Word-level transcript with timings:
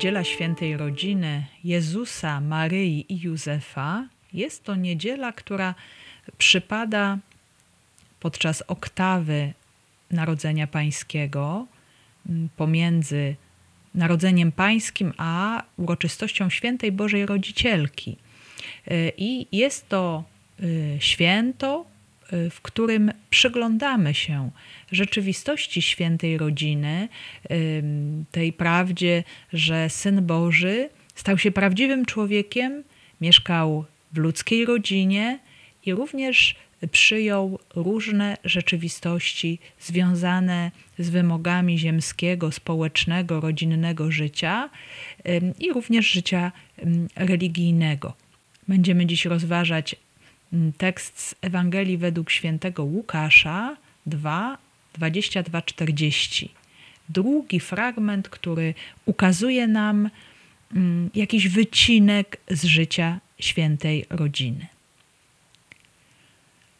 Niedziela 0.00 0.24
Świętej 0.24 0.76
Rodziny 0.76 1.46
Jezusa, 1.64 2.40
Maryi 2.40 3.06
i 3.08 3.20
Józefa 3.20 4.08
jest 4.32 4.64
to 4.64 4.76
niedziela, 4.76 5.32
która 5.32 5.74
przypada 6.38 7.18
podczas 8.20 8.62
oktawy 8.62 9.52
Narodzenia 10.10 10.66
Pańskiego 10.66 11.66
mm, 12.28 12.48
pomiędzy 12.56 13.36
Narodzeniem 13.94 14.52
Pańskim 14.52 15.12
a 15.16 15.62
uroczystością 15.76 16.50
Świętej 16.50 16.92
Bożej 16.92 17.26
Rodzicielki. 17.26 18.16
Y, 18.90 19.12
I 19.16 19.46
jest 19.52 19.88
to 19.88 20.24
y, 20.62 20.96
święto, 21.00 21.84
w 22.50 22.60
którym 22.62 23.12
przyglądamy 23.30 24.14
się 24.14 24.50
rzeczywistości 24.92 25.82
świętej 25.82 26.38
rodziny, 26.38 27.08
tej 28.30 28.52
prawdzie, 28.52 29.24
że 29.52 29.90
Syn 29.90 30.26
Boży 30.26 30.88
stał 31.14 31.38
się 31.38 31.50
prawdziwym 31.50 32.06
człowiekiem, 32.06 32.82
mieszkał 33.20 33.84
w 34.12 34.18
ludzkiej 34.18 34.64
rodzinie 34.64 35.38
i 35.86 35.94
również 35.94 36.54
przyjął 36.92 37.58
różne 37.74 38.36
rzeczywistości 38.44 39.58
związane 39.80 40.70
z 40.98 41.10
wymogami 41.10 41.78
ziemskiego, 41.78 42.52
społecznego, 42.52 43.40
rodzinnego 43.40 44.10
życia 44.10 44.70
i 45.58 45.72
również 45.72 46.10
życia 46.10 46.52
religijnego. 47.16 48.14
Będziemy 48.68 49.06
dziś 49.06 49.24
rozważać 49.24 49.96
tekst 50.78 51.20
z 51.20 51.34
Ewangelii 51.40 51.98
według 51.98 52.30
świętego 52.30 52.84
Łukasza 52.84 53.76
2, 54.06 54.58
22-40. 54.98 56.48
Długi 57.08 57.60
fragment, 57.60 58.28
który 58.28 58.74
ukazuje 59.06 59.66
nam 59.66 60.10
mm, 60.74 61.10
jakiś 61.14 61.48
wycinek 61.48 62.36
z 62.48 62.64
życia 62.64 63.20
świętej 63.38 64.06
rodziny. 64.10 64.66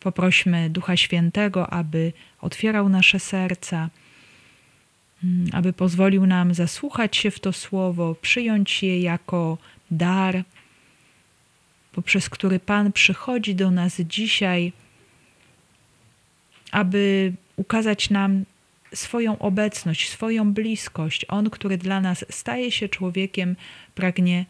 Poprośmy 0.01 0.71
Ducha 0.71 0.97
Świętego, 0.97 1.71
aby 1.71 2.13
otwierał 2.41 2.89
nasze 2.89 3.19
serca, 3.19 3.91
mm, 5.25 5.47
aby 5.53 5.73
pozwolił 5.73 6.27
nam 6.27 6.55
zasłuchać 6.55 7.17
się 7.17 7.31
w 7.31 7.41
to 7.41 7.53
słowo, 7.53 8.15
przyjąć 8.15 8.83
je 8.83 9.01
jako 9.01 9.59
dar, 9.91 10.45
poprzez 11.93 12.31
który 12.31 12.61
Pan 12.61 12.93
przychodzi 12.93 13.55
do 13.55 13.71
nas 13.71 14.01
dzisiaj, 14.01 14.73
aby 16.73 17.33
ukazać 17.57 18.11
nam 18.11 18.45
swoją 18.95 19.39
obecność, 19.39 20.11
swoją 20.11 20.53
bliskość. 20.53 21.27
On, 21.29 21.51
który 21.51 21.79
dla 21.79 22.01
nas 22.01 22.25
staje 22.31 22.73
się 22.73 22.89
człowiekiem, 22.89 23.57
pragnie 23.95 24.45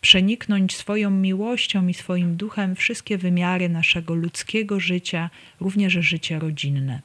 przeniknąć 0.00 0.76
swoją 0.76 1.10
miłością 1.10 1.86
i 1.88 1.94
swoim 1.94 2.36
duchem 2.36 2.76
wszystkie 2.76 3.18
wymiary 3.18 3.68
naszego 3.68 4.14
ludzkiego 4.14 4.80
życia, 4.80 5.30
również 5.60 5.92
życie 5.92 6.38
rodzinne. 6.38 7.00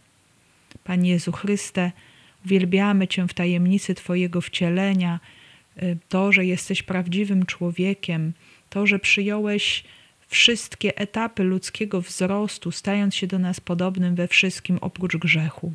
Panie 0.83 1.09
Jezu 1.09 1.31
Chryste, 1.31 1.91
uwielbiamy 2.45 3.07
Cię 3.07 3.27
w 3.27 3.33
tajemnicy 3.33 3.95
Twojego 3.95 4.41
wcielenia, 4.41 5.19
y, 5.83 5.97
to, 6.09 6.31
że 6.31 6.45
jesteś 6.45 6.83
prawdziwym 6.83 7.45
człowiekiem, 7.45 8.33
to, 8.77 8.87
że 8.87 8.99
przyjąłeś 8.99 9.83
wszystkie 10.27 10.97
etapy 10.97 11.43
ludzkiego 11.43 12.01
wzrostu, 12.01 12.71
stając 12.71 13.15
się 13.15 13.27
do 13.27 13.39
nas 13.39 13.59
podobnym 13.59 14.15
we 14.15 14.27
wszystkim 14.27 14.77
oprócz 14.81 15.17
grzechu. 15.17 15.73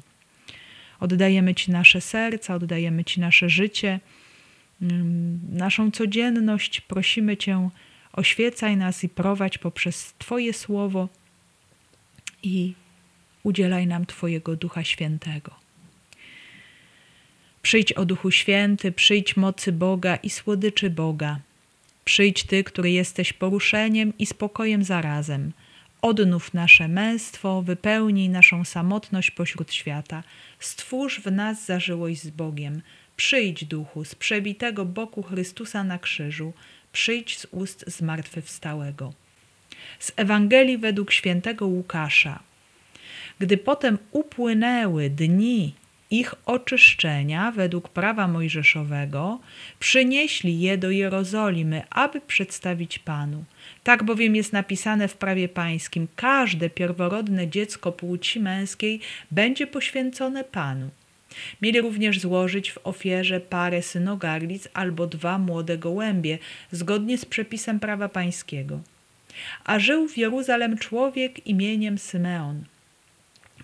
Oddajemy 1.01 1.55
Ci 1.55 1.71
nasze 1.71 2.01
serca, 2.01 2.55
oddajemy 2.55 3.05
Ci 3.05 3.21
nasze 3.21 3.49
życie, 3.49 4.01
mm, 4.83 5.41
naszą 5.53 5.91
codzienność. 5.91 6.81
Prosimy 6.81 7.37
Cię, 7.37 7.71
oświecaj 8.13 8.77
nas 8.77 9.05
i 9.05 9.09
prowadź 9.09 9.59
poprzez 9.59 10.15
Twoje 10.19 10.53
słowo 10.53 11.09
i 12.43 12.75
udzielaj 13.43 13.87
nam 13.87 14.07
Twojego 14.07 14.57
Ducha 14.57 14.85
Świętego. 14.85 15.55
Przyjdź 17.63 17.93
o 17.93 18.05
Duchu 18.05 18.31
Święty, 18.31 18.93
przyjdź 18.93 19.37
mocy 19.37 19.73
Boga 19.73 20.17
i 20.17 20.31
słodyczy 20.31 20.91
Boga. 20.91 21.41
Przyjdź 22.05 22.45
Ty, 22.45 22.65
który 22.65 22.91
jesteś 22.91 23.33
poruszeniem 23.33 24.13
i 24.19 24.27
spokojem 24.27 24.85
zarazem. 24.85 25.53
Odnów 26.03 26.55
nasze 26.55 26.89
męstwo, 26.89 27.63
wypełnij 27.63 28.29
naszą 28.29 28.65
samotność 28.65 29.31
pośród 29.31 29.73
świata. 29.73 30.23
Stwórz 30.59 31.21
w 31.21 31.33
nas 31.33 31.67
zażyłość 31.67 32.23
z 32.23 32.31
Bogiem. 32.31 32.83
Przyjdź, 33.17 33.65
duchu, 33.65 34.05
z 34.05 34.15
przebitego 34.15 34.85
boku 34.85 35.23
Chrystusa 35.23 35.85
na 35.85 35.99
krzyżu. 35.99 36.53
Przyjdź 36.93 37.39
z 37.39 37.47
ust 37.51 37.85
zmartwychwstałego. 37.87 39.13
Z 39.99 40.13
Ewangelii 40.17 40.79
według 40.79 41.13
świętego 41.13 41.67
Łukasza. 41.67 42.43
Gdy 43.39 43.57
potem 43.57 43.99
upłynęły 44.13 45.11
dni 45.11 45.75
ich 46.13 46.35
oczyszczenia 46.47 47.53
według 47.53 47.89
prawa 47.89 48.29
mojżeszowego, 48.29 49.41
przynieśli 49.79 50.61
je 50.61 50.79
do 50.79 50.91
Jerozolimy, 50.91 51.83
aby 51.91 52.21
przedstawić 52.21 52.99
Panu. 52.99 53.45
Tak 53.85 54.05
bowiem 54.05 54.37
jest 54.37 54.53
napisane 54.53 55.09
w 55.09 55.17
prawie 55.17 55.49
pańskim: 55.49 56.09
każde 56.17 56.71
pierworodne 56.71 57.49
dziecko 57.49 57.93
płci 57.93 58.41
męskiej 58.41 59.01
będzie 59.31 59.67
poświęcone 59.67 60.45
Panu. 60.45 60.91
Mieli 61.63 61.81
również 61.81 62.21
złożyć 62.21 62.73
w 62.73 62.79
ofierze 62.85 63.41
parę 63.41 63.83
synogarlic 63.83 64.69
albo 64.75 65.07
dwa 65.07 65.39
młode 65.39 65.79
gołębie, 65.79 66.39
zgodnie 66.73 67.19
z 67.19 67.25
przepisem 67.25 67.81
prawa 67.81 68.09
pańskiego. 68.09 68.81
A 69.65 69.79
żył 69.79 70.09
w 70.09 70.17
Jeruzalem 70.19 70.79
człowiek 70.79 71.47
imieniem 71.47 71.99
Symeon. 71.99 72.65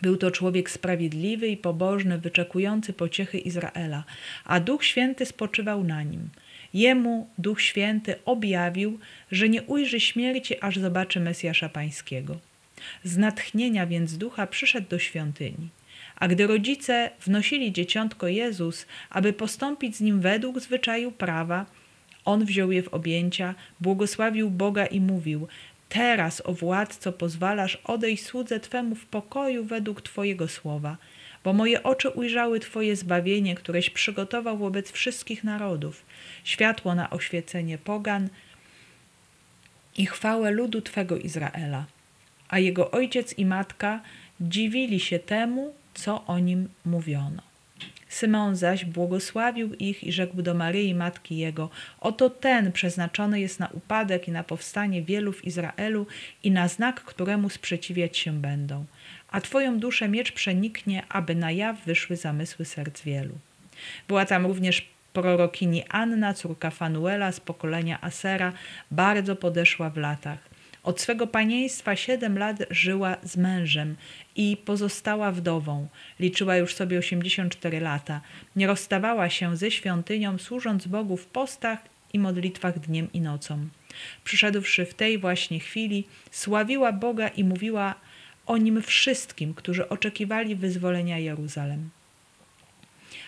Był 0.02 0.16
to 0.16 0.30
człowiek 0.30 0.70
sprawiedliwy 0.70 1.48
i 1.48 1.56
pobożny, 1.56 2.18
wyczekujący 2.18 2.92
pociechy 2.92 3.38
Izraela, 3.38 4.04
a 4.44 4.60
Duch 4.60 4.84
Święty 4.84 5.26
spoczywał 5.26 5.84
na 5.84 6.02
nim. 6.02 6.28
Jemu 6.74 7.28
Duch 7.38 7.62
Święty 7.62 8.14
objawił, 8.24 8.98
że 9.32 9.48
nie 9.48 9.62
ujrzy 9.62 10.00
śmierci, 10.00 10.60
aż 10.60 10.76
zobaczy 10.76 11.20
Mesjasza 11.20 11.68
Pańskiego. 11.68 12.36
Z 13.04 13.16
natchnienia 13.16 13.86
więc 13.86 14.18
ducha 14.18 14.46
przyszedł 14.46 14.88
do 14.88 14.98
świątyni. 14.98 15.68
A 16.16 16.28
gdy 16.28 16.46
rodzice 16.46 17.10
wnosili 17.20 17.72
dzieciątko 17.72 18.28
Jezus, 18.28 18.86
aby 19.10 19.32
postąpić 19.32 19.96
z 19.96 20.00
nim 20.00 20.20
według 20.20 20.60
zwyczaju 20.60 21.12
prawa, 21.12 21.66
on 22.24 22.44
wziął 22.44 22.72
je 22.72 22.82
w 22.82 22.88
objęcia, 22.88 23.54
błogosławił 23.80 24.50
Boga 24.50 24.86
i 24.86 25.00
mówił: 25.00 25.48
Teraz, 25.88 26.42
o 26.44 26.52
władco, 26.52 27.12
pozwalasz 27.12 27.78
odejść 27.84 28.24
słudze 28.24 28.60
Twemu 28.60 28.94
w 28.94 29.06
pokoju 29.06 29.64
według 29.64 30.02
Twojego 30.02 30.48
słowa, 30.48 30.96
bo 31.44 31.52
moje 31.52 31.82
oczy 31.82 32.10
ujrzały 32.10 32.60
Twoje 32.60 32.96
zbawienie, 32.96 33.54
któreś 33.54 33.90
przygotował 33.90 34.58
wobec 34.58 34.92
wszystkich 34.92 35.44
narodów, 35.44 36.04
światło 36.44 36.94
na 36.94 37.10
oświecenie 37.10 37.78
pogan 37.78 38.28
i 39.96 40.06
chwałę 40.06 40.50
ludu 40.50 40.82
Twego 40.82 41.16
Izraela. 41.16 41.84
A 42.48 42.58
jego 42.58 42.90
ojciec 42.90 43.38
i 43.38 43.46
matka 43.46 44.00
dziwili 44.40 45.00
się 45.00 45.18
temu, 45.18 45.74
co 45.94 46.26
o 46.26 46.38
nim 46.38 46.68
mówiono. 46.84 47.47
Symeon 48.18 48.56
zaś 48.56 48.84
błogosławił 48.84 49.74
ich 49.74 50.04
i 50.04 50.12
rzekł 50.12 50.42
do 50.42 50.54
Maryi, 50.54 50.94
matki 50.94 51.36
jego: 51.36 51.70
Oto 52.00 52.30
ten 52.30 52.72
przeznaczony 52.72 53.40
jest 53.40 53.60
na 53.60 53.68
upadek 53.68 54.28
i 54.28 54.32
na 54.32 54.44
powstanie 54.44 55.02
wielu 55.02 55.32
w 55.32 55.44
Izraelu 55.44 56.06
i 56.42 56.50
na 56.50 56.68
znak, 56.68 57.00
któremu 57.00 57.50
sprzeciwiać 57.50 58.16
się 58.16 58.32
będą. 58.32 58.84
A 59.30 59.40
twoją 59.40 59.78
duszę 59.78 60.08
miecz 60.08 60.32
przeniknie, 60.32 61.02
aby 61.08 61.34
na 61.34 61.50
jaw 61.50 61.84
wyszły 61.84 62.16
zamysły 62.16 62.64
serc 62.64 63.02
wielu. 63.02 63.34
Była 64.08 64.24
tam 64.24 64.46
również 64.46 64.88
prorokini 65.12 65.84
Anna, 65.88 66.34
córka 66.34 66.70
Fanuela 66.70 67.32
z 67.32 67.40
pokolenia 67.40 68.00
Asera, 68.00 68.52
bardzo 68.90 69.36
podeszła 69.36 69.90
w 69.90 69.96
latach. 69.96 70.38
Od 70.88 71.00
swego 71.00 71.26
panieństwa 71.26 71.96
siedem 71.96 72.38
lat 72.38 72.56
żyła 72.70 73.16
z 73.22 73.36
mężem 73.36 73.96
i 74.36 74.56
pozostała 74.64 75.32
wdową. 75.32 75.88
Liczyła 76.20 76.56
już 76.56 76.74
sobie 76.74 76.98
84 76.98 77.80
lata. 77.80 78.20
Nie 78.56 78.66
rozstawała 78.66 79.30
się 79.30 79.56
ze 79.56 79.70
świątynią, 79.70 80.38
służąc 80.38 80.86
Bogu 80.86 81.16
w 81.16 81.26
postach 81.26 81.78
i 82.12 82.18
modlitwach 82.18 82.78
dniem 82.78 83.12
i 83.12 83.20
nocą. 83.20 83.68
Przyszedłszy 84.24 84.86
w 84.86 84.94
tej 84.94 85.18
właśnie 85.18 85.60
chwili, 85.60 86.04
sławiła 86.30 86.92
Boga 86.92 87.28
i 87.28 87.44
mówiła 87.44 87.94
o 88.46 88.56
nim 88.56 88.82
wszystkim, 88.82 89.54
którzy 89.54 89.88
oczekiwali 89.88 90.56
wyzwolenia 90.56 91.18
Jeruzalem. 91.18 91.90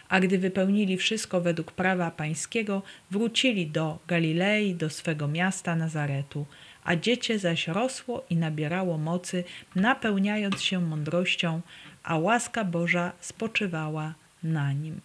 A 0.09 0.21
gdy 0.21 0.39
wypełnili 0.39 0.97
wszystko 0.97 1.41
według 1.41 1.73
prawa 1.73 2.11
pańskiego, 2.11 2.83
wrócili 3.11 3.67
do 3.67 3.99
Galilei, 4.07 4.75
do 4.75 4.91
swego 4.91 5.29
miasta 5.29 5.77
Nazaretu 5.77 6.47
a 6.85 6.97
dziecię 6.97 7.38
zaś 7.38 7.69
rosło 7.69 8.25
i 8.31 8.37
nabierało 8.37 8.99
mocy, 8.99 9.44
napełniając 9.75 10.62
się 10.62 10.81
mądrością, 10.81 11.61
a 12.03 12.19
łaska 12.19 12.65
Boża 12.65 13.12
spoczywała 13.21 14.15
na 14.43 14.73
nim. 14.73 15.00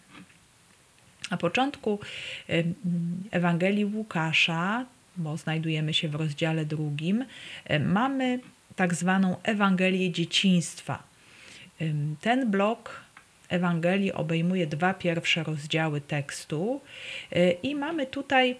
Na 1.32 1.38
początku 1.38 2.00
Ewangelii 3.32 3.86
Łukasza, 3.86 4.86
bo 5.18 5.38
znajdujemy 5.38 5.94
się 5.94 6.10
w 6.10 6.16
rozdziale 6.16 6.66
drugim, 6.66 7.26
mamy 7.80 8.40
tak 8.76 8.94
zwaną 8.94 9.36
Ewangelię 9.44 10.12
dzieciństwa. 10.12 11.04
Ten 12.22 12.52
blok 12.52 13.06
Ewangelii 13.50 14.14
obejmuje 14.14 14.68
dwa 14.68 14.94
pierwsze 14.94 15.44
rozdziały 15.44 16.02
tekstu 16.02 16.82
e, 17.32 17.52
i 17.52 17.76
mamy 17.76 18.06
tutaj 18.06 18.56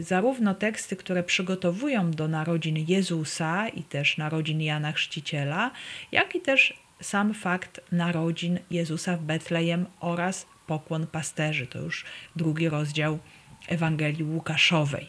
zarówno 0.00 0.54
teksty, 0.54 0.96
które 0.96 1.22
przygotowują 1.22 2.10
do 2.10 2.28
narodzin 2.28 2.76
Jezusa 2.88 3.68
i 3.68 3.82
też 3.82 4.18
narodzin 4.18 4.60
Jana 4.60 4.92
Chrzciciela, 4.92 5.70
jak 6.12 6.34
i 6.34 6.40
też 6.40 6.74
sam 7.00 7.34
fakt 7.34 7.80
narodzin 7.92 8.58
Jezusa 8.70 9.16
w 9.16 9.22
Betlejem 9.22 9.86
oraz 10.00 10.46
pokłon 10.66 11.06
pasterzy. 11.06 11.66
To 11.66 11.78
już 11.78 12.04
drugi 12.36 12.68
rozdział 12.68 13.18
Ewangelii 13.68 14.24
Łukaszowej. 14.24 15.08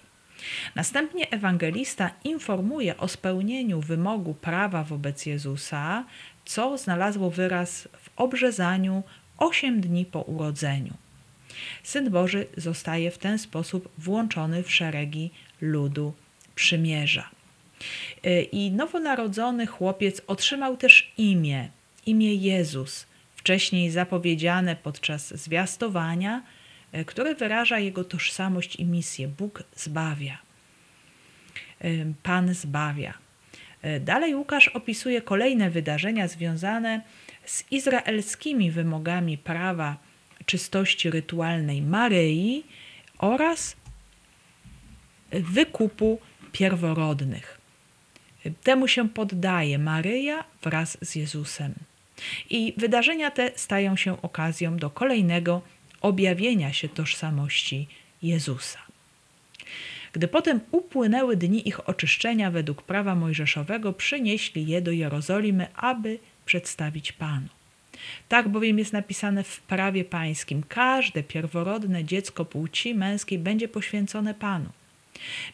Następnie 0.75 1.29
ewangelista 1.29 2.11
informuje 2.23 2.97
o 2.97 3.07
spełnieniu 3.07 3.81
wymogu 3.81 4.33
prawa 4.33 4.83
wobec 4.83 5.25
Jezusa, 5.25 6.05
co 6.45 6.77
znalazło 6.77 7.29
wyraz 7.29 7.87
w 7.97 8.09
obrzezaniu 8.15 9.03
osiem 9.37 9.81
dni 9.81 10.05
po 10.05 10.21
urodzeniu. 10.21 10.93
Syn 11.83 12.09
Boży 12.09 12.47
zostaje 12.57 13.11
w 13.11 13.17
ten 13.17 13.37
sposób 13.37 13.89
włączony 13.97 14.63
w 14.63 14.71
szeregi 14.71 15.31
ludu 15.61 16.13
przymierza. 16.55 17.29
I 18.51 18.71
nowonarodzony 18.71 19.67
chłopiec 19.67 20.21
otrzymał 20.27 20.77
też 20.77 21.13
imię, 21.17 21.69
imię 22.05 22.35
Jezus, 22.35 23.05
wcześniej 23.35 23.91
zapowiedziane 23.91 24.75
podczas 24.75 25.41
zwiastowania, 25.41 26.43
które 27.05 27.35
wyraża 27.35 27.79
jego 27.79 28.03
tożsamość 28.03 28.75
i 28.75 28.85
misję. 28.85 29.27
Bóg 29.27 29.63
zbawia. 29.75 30.37
Pan 32.23 32.53
zbawia. 32.53 33.13
Dalej 34.01 34.35
Łukasz 34.35 34.67
opisuje 34.67 35.21
kolejne 35.21 35.69
wydarzenia 35.69 36.27
związane 36.27 37.01
z 37.45 37.63
izraelskimi 37.71 38.71
wymogami 38.71 39.37
prawa 39.37 39.97
czystości 40.45 41.09
rytualnej 41.09 41.81
Maryi 41.81 42.63
oraz 43.17 43.75
wykupu 45.31 46.19
pierworodnych. 46.51 47.61
Temu 48.63 48.87
się 48.87 49.09
poddaje 49.09 49.79
Maryja 49.79 50.43
wraz 50.63 50.97
z 51.01 51.15
Jezusem. 51.15 51.73
I 52.49 52.73
wydarzenia 52.77 53.31
te 53.31 53.51
stają 53.55 53.95
się 53.95 54.21
okazją 54.21 54.77
do 54.77 54.89
kolejnego 54.89 55.61
objawienia 56.01 56.73
się 56.73 56.89
tożsamości 56.89 57.87
Jezusa. 58.21 58.79
Gdy 60.13 60.27
potem 60.27 60.59
upłynęły 60.71 61.37
dni 61.37 61.67
ich 61.67 61.89
oczyszczenia 61.89 62.51
według 62.51 62.81
prawa 62.81 63.15
mojżeszowego, 63.15 63.93
przynieśli 63.93 64.67
je 64.67 64.81
do 64.81 64.91
Jerozolimy, 64.91 65.67
aby 65.75 66.19
przedstawić 66.45 67.11
Panu. 67.11 67.47
Tak 68.29 68.49
bowiem 68.49 68.79
jest 68.79 68.93
napisane 68.93 69.43
w 69.43 69.61
prawie 69.61 70.05
pańskim: 70.05 70.63
każde 70.63 71.23
pierworodne 71.23 72.03
dziecko 72.03 72.45
płci 72.45 72.95
męskiej 72.95 73.39
będzie 73.39 73.67
poświęcone 73.67 74.33
Panu. 74.33 74.69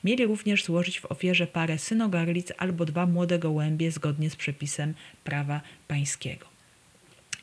Mieli 0.04 0.26
również 0.26 0.64
złożyć 0.64 1.00
w 1.00 1.12
ofierze 1.12 1.48
parę 1.48 1.78
synogarlic 1.78 2.52
albo 2.58 2.86
dwa 2.86 3.06
młode 3.06 3.40
gołębie 3.40 3.92
zgodnie 3.92 4.30
z 4.30 4.36
przepisem 4.36 4.94
prawa 5.24 5.62
pańskiego. 5.88 6.46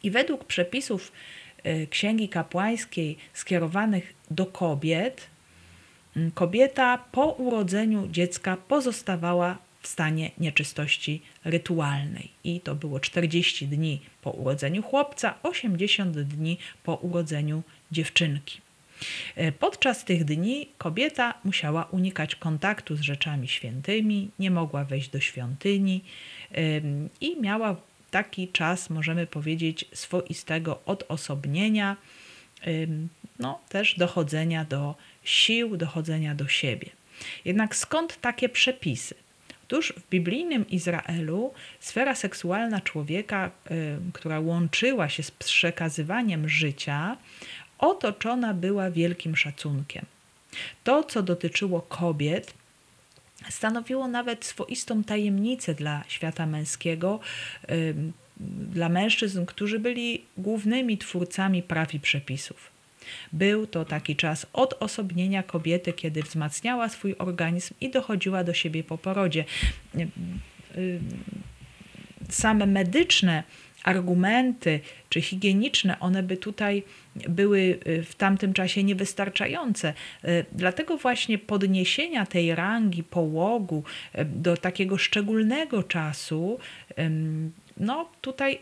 I 0.03 0.11
według 0.11 0.45
przepisów 0.45 1.13
y, 1.67 1.87
Księgi 1.91 2.29
Kapłańskiej 2.29 3.17
skierowanych 3.35 4.15
do 4.31 4.47
kobiet, 4.47 5.29
Mm, 6.19 6.31
kobieta 6.31 6.99
po 7.13 7.27
urodzeniu 7.27 8.09
dziecka 8.11 8.57
pozostawała 8.57 9.59
w 9.89 9.91
stanie 9.91 10.31
nieczystości 10.39 11.23
rytualnej. 11.45 12.31
I 12.45 12.61
to 12.61 12.75
było 12.75 13.01
40 13.01 13.69
dni 13.69 14.01
po 14.23 14.31
urodzeniu 14.31 14.83
chłopca, 14.83 15.35
80 15.43 16.21
dni 16.21 16.59
po 16.83 16.95
urodzeniu 16.95 17.63
dziewczynki. 17.93 18.61
E, 19.37 19.53
podczas 19.53 20.05
tych 20.05 20.25
dni 20.25 20.69
kobieta 20.79 21.35
musiała 21.45 21.85
unikać 21.85 22.35
kontaktu 22.35 22.97
z 22.97 23.01
rzeczami 23.01 23.49
świętymi, 23.49 24.31
nie 24.39 24.51
mogła 24.51 24.85
wejść 24.85 25.09
do 25.09 25.21
świątyni 25.21 26.05
i 27.21 27.41
miała 27.41 27.77
taki 28.11 28.49
czas, 28.49 28.91
możemy 28.91 29.27
powiedzieć, 29.27 29.85
swoistego 29.93 30.81
odosobnienia, 30.87 31.97
no 33.39 33.61
też 33.69 33.95
dochodzenia 33.99 34.65
do 34.65 34.95
sił 35.25 35.77
dochodzenia 35.77 36.35
do 36.35 36.49
siebie. 36.49 36.91
Jednak 37.45 37.77
skąd 37.77 38.21
takie 38.21 38.49
przepisy? 38.49 39.28
Otóż 39.69 39.93
w 39.97 40.11
biblijnym 40.11 40.69
Izraelu 40.69 41.53
sfera 41.81 42.15
seksualna 42.15 42.81
człowieka, 42.81 43.51
y, 43.71 43.99
która 44.13 44.41
łączyła 44.41 45.09
się 45.09 45.23
z 45.23 45.31
przekazywaniem 45.31 46.49
życia, 46.49 47.17
otoczona 47.79 48.55
była 48.55 48.91
wielkim 48.91 49.37
szacunkiem. 49.37 50.05
To, 50.85 51.05
co 51.05 51.23
dotyczyło 51.23 51.81
kobiet, 51.81 52.55
stanowiło 53.51 54.09
nawet 54.09 54.45
swoistą 54.45 55.05
tajemnicę 55.05 55.75
dla 55.75 56.05
świata 56.09 56.47
męskiego, 56.47 57.21
y, 57.71 57.95
dla 58.73 58.89
mężczyzn, 58.89 59.45
którzy 59.47 59.79
byli 59.79 60.25
głównymi 60.37 60.99
twórcami 60.99 61.63
praw 61.63 61.95
i 61.95 62.01
przepisów. 62.01 62.78
Był 63.33 63.67
to 63.67 63.85
taki 63.85 64.17
czas 64.17 64.47
odosobnienia 64.53 65.43
kobiety, 65.43 65.93
kiedy 65.93 66.23
wzmacniała 66.23 66.89
swój 66.89 67.15
organizm 67.19 67.75
i 67.81 67.91
dochodziła 67.91 68.45
do 68.45 68.55
siebie 68.55 68.85
po 68.85 68.99
porodzie. 68.99 69.45
Same 72.29 72.67
medyczne 72.67 73.43
argumenty 73.85 74.81
czy 75.09 75.21
higieniczne, 75.21 76.01
one 76.01 76.23
by 76.23 76.37
tutaj 76.37 76.83
były 77.29 77.79
w 78.05 78.15
tamtym 78.15 78.53
czasie 78.53 78.85
niewystarczające. 78.85 79.95
Dlatego 80.53 80.97
właśnie 80.97 81.39
podniesienia 81.39 82.27
tej 82.27 82.55
rangi 82.55 83.03
połogu 83.03 83.85
do 84.25 84.57
takiego 84.57 84.99
szczególnego 84.99 85.83
czasu, 85.83 86.59
no 87.77 88.09
tutaj 88.21 88.59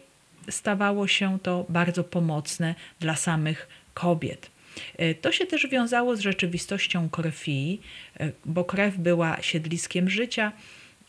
stawało 0.51 1.09
się 1.09 1.39
to 1.43 1.67
bardzo 1.69 2.05
pomocne 2.05 2.75
dla 3.01 3.17
samych 3.17 3.69
kobiet. 3.97 4.51
E, 4.97 5.15
to 5.15 5.33
się 5.33 5.47
też 5.47 5.67
wiązało 5.67 6.17
z 6.17 6.21
rzeczywistością 6.21 7.09
krwi, 7.09 7.81
e, 8.21 8.33
bo 8.45 8.65
krew 8.65 8.97
była 8.97 9.43
siedliskiem 9.43 10.11
życia, 10.11 10.53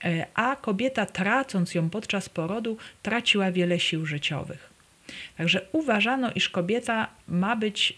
e, 0.03 0.25
a 0.33 0.55
kobieta, 0.55 1.05
tracąc 1.05 1.75
ją 1.75 1.89
podczas 1.89 2.29
porodu, 2.29 2.77
traciła 3.03 3.51
wiele 3.51 3.79
sił 3.79 4.05
życiowych. 4.05 4.69
Także 5.37 5.61
uważano, 5.71 6.31
iż 6.35 6.49
kobieta 6.49 7.07
ma 7.27 7.55
być 7.55 7.93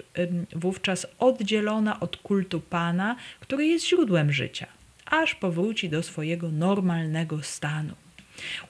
wówczas 0.56 1.08
oddzielona 1.20 2.00
od 2.00 2.18
kultu 2.18 2.62
Pana, 2.62 3.16
który 3.40 3.66
jest 3.66 3.88
źródłem 3.88 4.32
życia, 4.32 4.68
aż 5.06 5.36
powróci 5.36 5.90
do 5.90 6.04
swojego 6.04 6.52
normalnego 6.52 7.44
stanu. 7.44 7.94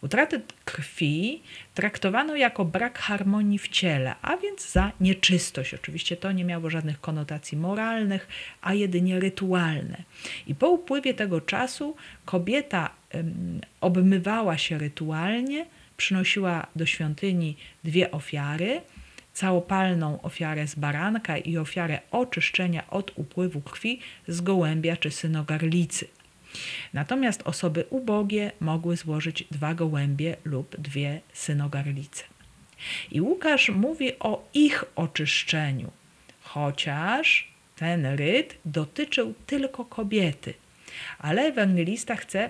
Utratę 0.02 0.42
krwi 0.66 1.42
traktowano 1.74 2.36
jako 2.36 2.66
brak 2.66 3.00
harmonii 3.00 3.60
w 3.60 3.68
ciele, 3.68 4.16
a 4.22 4.38
więc 4.38 4.72
za 4.72 4.92
nieczystość. 5.00 5.74
Oczywiście 5.74 6.18
to 6.18 6.32
nie 6.32 6.46
miało 6.46 6.70
żadnych 6.70 7.02
konotacji 7.02 7.58
moralnych, 7.58 8.28
a 8.62 8.74
jedynie 8.74 9.20
rytualne. 9.20 9.98
I 10.48 10.56
po 10.56 10.70
upływie 10.70 11.14
tego 11.14 11.42
czasu 11.42 11.96
kobieta 12.26 12.90
obmywała 13.82 14.58
się 14.58 14.78
rytualnie, 14.78 15.66
przynosiła 15.98 16.68
do 16.76 16.86
świątyni 16.86 17.58
dwie 17.84 18.12
ofiary 18.12 18.82
całopalną 19.34 20.22
ofiarę 20.22 20.68
z 20.68 20.76
baranka 20.76 21.38
i 21.38 21.58
ofiarę 21.58 22.00
oczyszczenia 22.12 22.90
od 22.90 23.12
upływu 23.16 23.62
krwi 23.62 24.00
z 24.28 24.42
gołębia 24.42 24.98
czy 24.98 25.12
synogarlicy. 25.12 26.08
Natomiast 26.94 27.42
osoby 27.46 27.86
ubogie 27.90 28.52
mogły 28.60 28.98
złożyć 28.98 29.44
dwa 29.52 29.74
gołębie 29.74 30.38
lub 30.46 30.78
dwie 30.78 31.22
synogarlice. 31.34 32.24
I 33.12 33.22
Łukasz 33.22 33.70
mówi 33.70 34.20
o 34.20 34.44
ich 34.54 34.84
oczyszczeniu, 34.96 35.92
chociaż 36.42 37.52
ten 37.76 38.06
ryt 38.06 38.58
dotyczył 38.66 39.34
tylko 39.48 39.86
kobiety. 39.86 40.54
Ale 41.20 41.42
ewangelista 41.42 42.16
chce 42.16 42.50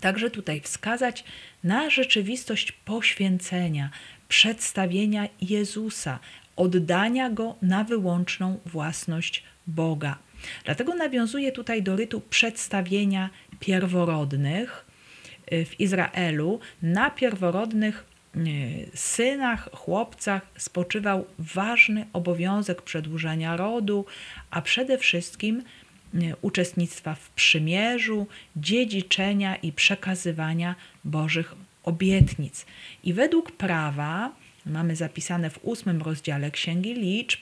także 0.00 0.30
tutaj 0.30 0.60
wskazać 0.60 1.24
na 1.64 1.90
rzeczywistość 1.90 2.72
poświęcenia, 2.72 3.90
przedstawienia 4.28 5.28
Jezusa, 5.40 6.18
oddania 6.56 7.30
go 7.30 7.56
na 7.62 7.84
wyłączną 7.84 8.58
własność 8.66 9.42
Boga. 9.66 10.18
Dlatego 10.64 10.94
nawiązuje 10.94 11.52
tutaj 11.52 11.82
do 11.82 11.96
rytu 11.96 12.20
przedstawienia 12.20 13.30
pierworodnych 13.60 14.84
y, 15.52 15.64
w 15.64 15.80
Izraelu. 15.80 16.60
Na 16.82 17.10
pierworodnych 17.10 18.04
synach, 18.94 19.68
chłopcach 19.72 20.42
spoczywał 20.56 21.26
ważny 21.38 22.06
obowiązek 22.12 22.82
przedłużenia 22.82 23.56
rodu, 23.56 24.06
a 24.50 24.62
przede 24.62 24.98
wszystkim 24.98 25.62
uczestnictwa 26.42 27.14
w 27.14 27.30
przymierzu, 27.30 28.26
dziedziczenia 28.56 29.56
i 29.56 29.72
przekazywania 29.72 30.74
Bożych 31.04 31.54
obietnic. 31.84 32.66
I 33.04 33.12
według 33.12 33.52
prawa, 33.52 34.32
mamy 34.66 34.96
zapisane 34.96 35.50
w 35.50 35.58
ósmym 35.62 36.02
rozdziale 36.02 36.50
Księgi 36.50 36.94
Liczb, 36.94 37.40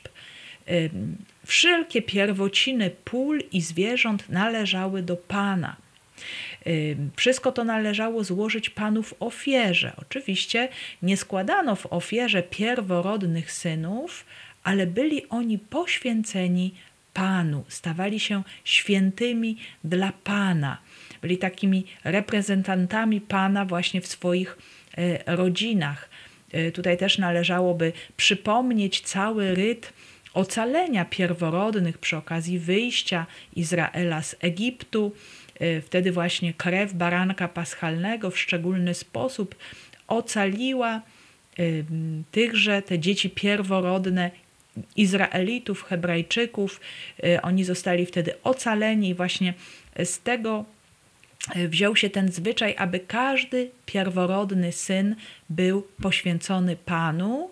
wszelkie 1.47 2.03
pierwociny 2.03 2.91
pól 3.05 3.43
i 3.53 3.61
zwierząt 3.61 4.29
należały 4.29 5.03
do 5.03 5.17
Pana. 5.17 5.77
Wszystko 7.17 7.53
to 7.53 7.65
należało 7.65 8.25
złożyć 8.25 8.71
Panu 8.71 9.03
w 9.03 9.15
ofierze. 9.21 9.93
Oczywiście 9.97 10.69
nie 11.03 11.17
składano 11.17 11.77
w 11.77 11.87
ofierze 11.93 12.43
pierworodnych 12.43 13.53
synów, 13.53 14.25
ale 14.63 14.87
byli 14.87 15.29
oni 15.29 15.59
poświęceni 15.59 16.75
Panu, 17.15 17.65
stawali 17.69 18.21
się 18.21 18.43
świętymi 18.65 19.57
dla 19.85 20.13
Pana. 20.25 20.79
Byli 21.23 21.39
takimi 21.39 21.85
reprezentantami 22.05 23.21
Pana 23.21 23.65
właśnie 23.65 24.01
w 24.01 24.07
swoich 24.07 24.59
e, 24.99 25.37
rodzinach. 25.37 26.09
E, 26.53 26.71
tutaj 26.73 26.99
też 26.99 27.19
należałoby 27.19 27.93
przypomnieć 28.17 29.01
cały 29.01 29.55
ryt 29.55 29.93
ocalenia 30.37 31.05
pierworodnych 31.05 31.99
przy 31.99 32.17
okazji 32.17 32.59
wyjścia 32.59 33.27
Izraela 33.57 34.23
z 34.23 34.37
Egiptu. 34.41 35.13
E, 35.61 35.81
wtedy 35.81 36.13
właśnie 36.13 36.55
krew 36.55 36.95
baranka 36.95 37.49
paschalnego 37.49 38.31
w 38.31 38.39
szczególny 38.39 38.95
sposób 38.95 39.55
ocaliła 40.09 41.03
tychże, 42.31 42.83
te 42.83 42.99
dzieci 42.99 43.31
pierworodne 43.31 44.31
Izraelitów, 44.97 45.83
Hebrajczyków. 45.83 46.81
Y, 47.25 47.43
oni 47.43 47.65
zostali 47.65 48.07
wtedy 48.07 48.35
ocaleni, 48.45 49.15
właśnie 49.15 49.55
z 50.05 50.19
tego 50.19 50.65
wziął 51.55 51.97
się 51.97 52.11
ten 52.11 52.33
zwyczaj, 52.33 52.75
aby 52.79 53.01
każdy 53.01 53.71
pierworodny 53.87 54.73
syn 54.73 55.17
był 55.51 55.87
poświęcony 56.03 56.77
Panu, 56.77 57.51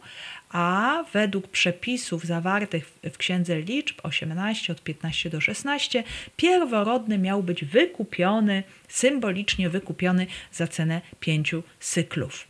a 0.55 1.05
według 1.13 1.49
przepisów 1.49 2.25
zawartych 2.25 2.93
w 3.13 3.17
Księdze 3.17 3.61
Liczb 3.61 4.01
18 4.03 4.73
od 4.73 4.83
15 4.83 5.31
do 5.31 5.41
16 5.41 6.05
pierworodny 6.37 7.19
miał 7.19 7.43
być 7.43 7.65
wykupiony, 7.65 8.63
symbolicznie 8.89 9.71
wykupiony 9.71 10.27
za 10.53 10.67
cenę 10.67 11.01
pięciu 11.21 11.63
cyklów. 11.81 12.49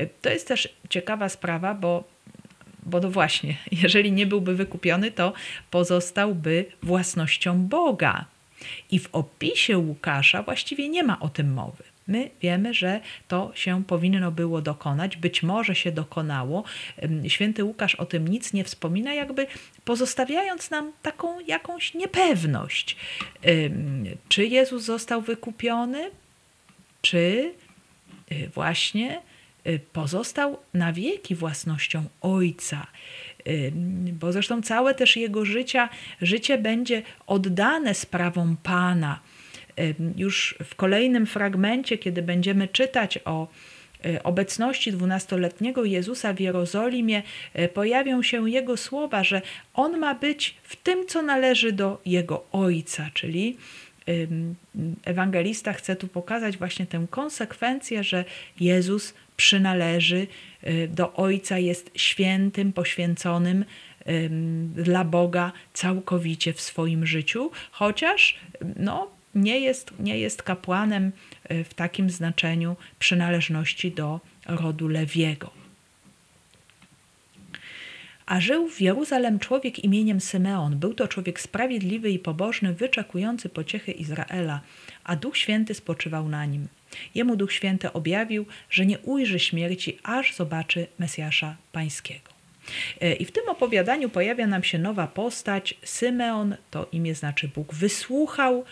Y, 0.00 0.08
to 0.22 0.30
jest 0.30 0.48
też 0.48 0.68
ciekawa 0.88 1.28
sprawa, 1.28 1.74
bo 1.74 2.04
bo 2.82 3.00
no 3.00 3.10
właśnie, 3.10 3.56
jeżeli 3.82 4.12
nie 4.12 4.26
byłby 4.26 4.54
wykupiony, 4.54 5.10
to 5.10 5.32
pozostałby 5.70 6.64
własnością 6.82 7.62
Boga. 7.62 8.24
I 8.90 8.98
w 8.98 9.08
opisie 9.12 9.78
Łukasza 9.78 10.42
właściwie 10.42 10.88
nie 10.88 11.02
ma 11.02 11.20
o 11.20 11.28
tym 11.28 11.52
mowy. 11.52 11.91
My 12.08 12.30
wiemy, 12.40 12.74
że 12.74 13.00
to 13.28 13.52
się 13.54 13.84
powinno 13.84 14.30
było 14.30 14.62
dokonać, 14.62 15.16
być 15.16 15.42
może 15.42 15.74
się 15.74 15.92
dokonało. 15.92 16.64
Święty 17.28 17.64
Łukasz 17.64 17.94
o 17.94 18.06
tym 18.06 18.28
nic 18.28 18.52
nie 18.52 18.64
wspomina, 18.64 19.14
jakby 19.14 19.46
pozostawiając 19.84 20.70
nam 20.70 20.92
taką 21.02 21.40
jakąś 21.40 21.94
niepewność. 21.94 22.96
Czy 24.28 24.46
Jezus 24.46 24.82
został 24.82 25.20
wykupiony, 25.20 26.10
czy 27.02 27.54
y, 28.32 28.48
właśnie 28.54 29.20
Y, 29.66 29.80
pozostał 29.92 30.58
na 30.74 30.92
wieki 30.92 31.34
własnością 31.34 32.04
Ojca. 32.20 32.86
Bo 34.12 34.32
zresztą 34.32 34.62
całe 34.62 34.94
też 34.94 35.16
jego 35.16 35.44
życia, 35.44 35.88
życie 36.22 36.58
będzie 36.58 37.02
oddane 37.26 37.94
sprawom 37.94 38.56
Pana. 38.62 39.20
Y, 39.78 39.94
już 40.16 40.54
w 40.64 40.74
kolejnym 40.74 41.26
fragmencie, 41.26 41.98
kiedy 41.98 42.22
będziemy 42.22 42.68
czytać 42.68 43.18
o 43.24 43.48
obecności 44.24 44.92
dwunastoletniego 44.92 45.84
Jezusa 45.84 46.32
w 46.32 46.40
Jerozolimie, 46.40 47.22
pojawią 47.74 48.22
się 48.22 48.50
jego 48.50 48.76
słowa, 48.76 49.24
że 49.24 49.42
on 49.74 49.98
ma 49.98 50.14
być 50.14 50.56
w 50.62 50.76
tym, 50.76 51.06
co 51.06 51.22
należy 51.22 51.72
do 51.72 52.00
jego 52.06 52.44
Ojca, 52.52 53.10
czyli 53.14 53.56
ewangelista 55.04 55.72
chce 55.72 55.96
tu 55.96 56.08
pokazać 56.08 56.56
właśnie 56.56 56.86
tę 56.86 57.06
konsekwencję, 57.10 58.04
że 58.04 58.24
Jezus 58.60 59.14
przynależy 59.36 60.26
y, 60.66 60.88
do 60.88 61.12
Ojca, 61.12 61.58
jest 61.58 61.90
świętym, 61.94 62.72
poświęconym 62.72 63.64
dla 64.74 65.04
Boga 65.04 65.52
całkowicie 65.72 66.52
w 66.52 66.60
swoim 66.60 67.06
życiu, 67.06 67.50
chociaż 67.70 68.36
no, 68.76 69.10
nie, 69.34 69.60
jest, 69.60 69.92
nie 69.98 70.18
jest 70.18 70.42
kapłanem 70.42 71.12
y, 71.50 71.64
w 71.64 71.74
takim 71.74 72.10
znaczeniu 72.10 72.76
przynależności 72.98 73.90
do 73.90 74.20
rodu 74.46 74.88
Lewiego. 74.88 75.50
A 78.26 78.40
żył 78.40 78.68
w 78.68 78.80
Jeruzalem 78.80 79.38
człowiek 79.38 79.78
imieniem 79.78 80.20
Symeon. 80.20 80.78
Był 80.78 80.94
to 80.94 81.08
człowiek 81.08 81.40
sprawiedliwy 81.40 82.10
i 82.10 82.18
pobożny, 82.18 82.74
wyczekujący 82.74 83.48
pociechy 83.48 83.92
Izraela, 83.92 84.60
a 85.04 85.16
Duch 85.16 85.36
Święty 85.36 85.74
spoczywał 85.74 86.28
na 86.28 86.44
nim. 86.46 86.68
Jemu 87.14 87.36
Duch 87.36 87.52
Święty 87.52 87.92
objawił, 87.92 88.46
że 88.70 88.86
nie 88.86 88.98
ujrzy 88.98 89.38
śmierci, 89.38 89.98
aż 90.02 90.34
zobaczy 90.34 90.86
Mesjasza 90.98 91.56
Pańskiego. 91.72 92.32
E, 93.00 93.12
I 93.12 93.24
w 93.24 93.32
tym 93.32 93.48
opowiadaniu 93.48 94.08
pojawia 94.08 94.46
nam 94.46 94.64
się 94.64 94.78
nowa 94.78 95.06
postać. 95.06 95.74
Symeon, 95.84 96.56
to 96.70 96.88
imię 96.92 97.14
znaczy 97.14 97.48
Bóg 97.48 97.74
wysłuchał. 97.74 98.64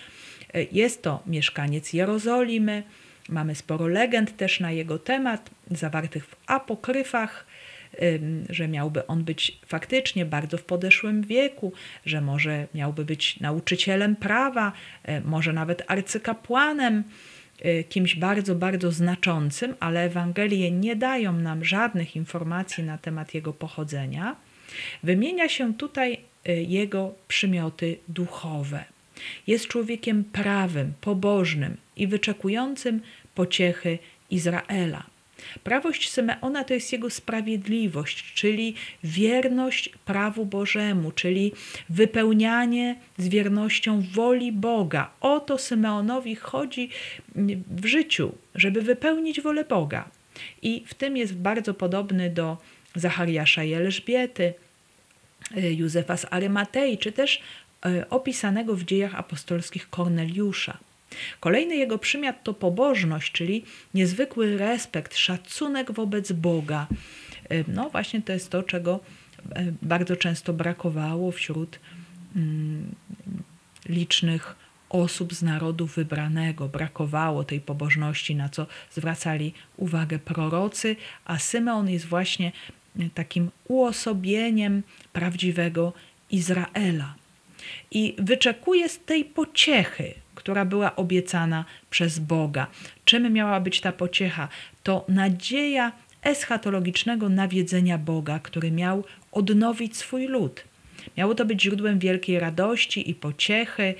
E, 0.55 0.63
jest 0.63 1.03
to 1.03 1.23
mieszkaniec 1.27 1.93
Jerozolimy. 1.93 2.83
Mamy 3.29 3.55
sporo 3.55 3.87
legend 3.87 4.37
też 4.37 4.61
na 4.61 4.73
jego 4.73 4.99
temat, 4.99 5.51
zawartych 5.71 6.27
w 6.27 6.37
apokryfach, 6.47 7.47
że 8.49 8.69
miałby 8.69 9.07
on 9.07 9.25
być 9.25 9.59
faktycznie 9.67 10.27
bardzo 10.27 10.59
w 10.59 10.65
podeszłym 10.65 11.23
wieku, 11.23 11.73
że 12.07 12.21
może 12.21 12.67
miałby 12.75 13.05
być 13.05 13.41
nauczycielem 13.41 14.17
prawa, 14.17 14.73
e, 15.05 15.21
może 15.21 15.53
nawet 15.53 15.83
arcykapłanem 15.87 17.05
Y, 17.65 17.85
kimś 17.85 18.15
bardzo, 18.15 18.55
bardzo 18.55 18.93
znaczącym, 18.93 19.75
ale 19.81 20.05
Ewangelie 20.05 20.71
nie 20.71 20.97
dają 20.97 21.33
nam 21.33 21.65
żadnych 21.65 22.17
informacji 22.17 22.85
na 22.85 22.99
temat 22.99 23.35
jego 23.35 23.53
pochodzenia, 23.53 24.37
wymienia 25.03 25.49
się 25.49 25.75
tutaj 25.75 26.21
y, 26.49 26.53
jego 26.53 27.15
przymioty 27.29 27.97
duchowe. 28.09 28.85
Jest 29.47 29.67
człowiekiem 29.67 30.25
prawym, 30.25 30.93
pobożnym 31.01 31.77
i 31.97 32.07
wyczekującym 32.07 33.01
pociechy 33.35 33.99
Izraela. 34.31 35.07
Prawość 35.65 36.11
Symeona 36.11 36.65
to 36.65 36.75
jest 36.75 36.93
jego 36.93 37.11
sprawiedliwość, 37.11 38.33
czyli 38.35 38.75
wierność 39.05 39.89
prawu 39.89 40.47
Bożemu, 40.47 41.13
czyli 41.13 41.53
wypełnianie 41.89 42.97
z 43.19 43.29
wiernością 43.29 44.03
woli 44.13 44.53
Boga. 44.53 45.11
O 45.21 45.41
to 45.41 45.59
Symeonowi 45.59 46.37
chodzi 46.37 46.91
w 47.71 47.87
życiu, 47.87 48.33
żeby 48.55 48.83
wypełnić 48.83 49.41
wolę 49.41 49.65
Boga. 49.65 50.09
I 50.63 50.85
w 50.87 50.95
tym 50.95 51.17
jest 51.17 51.35
bardzo 51.35 51.75
podobny 51.75 52.31
do 52.31 52.57
Zachariasza 52.95 53.65
i 53.65 53.73
Elżbiety, 53.73 54.55
y, 55.57 55.75
Józefa 55.75 56.17
z 56.17 56.27
Arymatei, 56.31 56.99
czy 56.99 57.13
też 57.13 57.41
opisanego 58.11 58.77
w 58.77 58.85
dziejach 58.85 59.15
apostolskich 59.15 59.91
Korneliusza. 59.91 60.79
Kolejny 61.41 61.77
jego 61.77 61.99
przymiot 61.99 62.37
to 62.43 62.55
pobożność, 62.55 63.33
czyli 63.33 63.65
niezwykły 63.95 64.57
respekt, 64.57 65.17
szacunek 65.17 65.93
wobec 65.93 66.33
Boga. 66.33 66.87
E, 67.49 67.65
no 67.69 67.91
właśnie 67.91 68.23
to 68.23 68.33
jest 68.33 68.51
to, 68.51 68.63
czego 68.63 69.01
e, 69.55 69.73
bardzo 69.83 70.17
często 70.17 70.53
brakowało 70.53 71.33
wśród 71.33 71.79
mm, 72.37 72.95
licznych 73.89 74.57
osób 74.91 75.35
z 75.35 75.43
narodu 75.43 75.87
wybranego. 75.87 76.69
Brakowało 76.69 77.45
tej 77.45 77.61
pobożności, 77.61 78.35
na 78.35 78.49
co 78.49 78.67
zwracali 78.91 79.55
uwagę 79.77 80.19
prorocy, 80.19 80.97
a 81.25 81.39
Symeon 81.39 81.89
jest 81.89 82.07
właśnie 82.07 82.53
takim 83.15 83.51
uosobieniem 83.69 84.83
prawdziwego 85.13 85.93
Izraela. 86.31 87.20
I 87.91 88.15
wyczekuje 88.19 88.89
z 88.89 88.99
tej 88.99 89.25
pociechy, 89.25 90.15
która 90.35 90.65
była 90.65 90.97
obiecana 90.97 91.65
przez 91.91 92.19
Boga. 92.19 92.67
Czym 93.05 93.33
miała 93.33 93.61
być 93.61 93.81
ta 93.81 93.93
pociecha? 93.93 94.49
To 94.83 95.05
nadzieja 95.09 95.93
eschatologicznego 96.23 97.29
nawiedzenia 97.29 97.99
Boga, 97.99 98.39
który 98.39 98.71
miał 98.71 99.05
odnowić 99.33 99.97
swój 99.97 100.27
lud. 100.27 100.65
Miało 101.17 101.35
to 101.35 101.45
być 101.45 101.63
źródłem 101.63 101.99
wielkiej 101.99 102.39
radości 102.39 103.11
i 103.11 103.15
pociechy. 103.15 103.95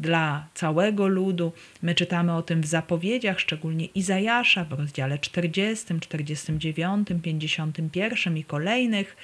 dla 0.00 0.46
całego 0.54 1.06
ludu. 1.06 1.52
My 1.82 1.94
czytamy 1.94 2.34
o 2.34 2.42
tym 2.42 2.60
w 2.60 2.66
zapowiedziach, 2.66 3.40
szczególnie 3.40 3.84
Izajasza 3.84 4.64
w 4.64 4.72
rozdziale 4.72 5.18
40, 5.18 6.00
49, 6.00 7.08
51 7.22 8.36
i 8.36 8.44
kolejnych, 8.44 9.16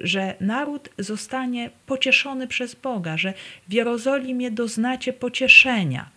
że 0.00 0.34
naród 0.40 0.88
zostanie 0.98 1.70
pocieszony 1.86 2.46
przez 2.46 2.74
Boga, 2.74 3.16
że 3.16 3.34
w 3.68 3.72
Jerozolimie 3.72 4.50
doznacie 4.50 5.12
pocieszenia. 5.12 6.10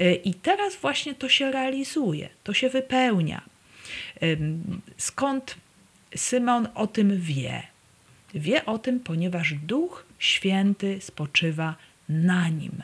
Y, 0.00 0.14
I 0.24 0.34
teraz 0.34 0.76
właśnie 0.76 1.14
to 1.14 1.28
się 1.28 1.50
realizuje, 1.50 2.28
to 2.44 2.54
się 2.54 2.68
wypełnia. 2.68 3.42
Skąd 4.96 5.56
Symon 6.16 6.68
o 6.74 6.86
tym 6.86 7.20
wie? 7.20 7.62
Wie 8.34 8.66
o 8.66 8.78
tym, 8.78 9.00
ponieważ 9.00 9.54
Duch 9.54 10.06
Święty 10.18 11.00
spoczywa 11.00 11.74
na 12.08 12.48
nim. 12.48 12.82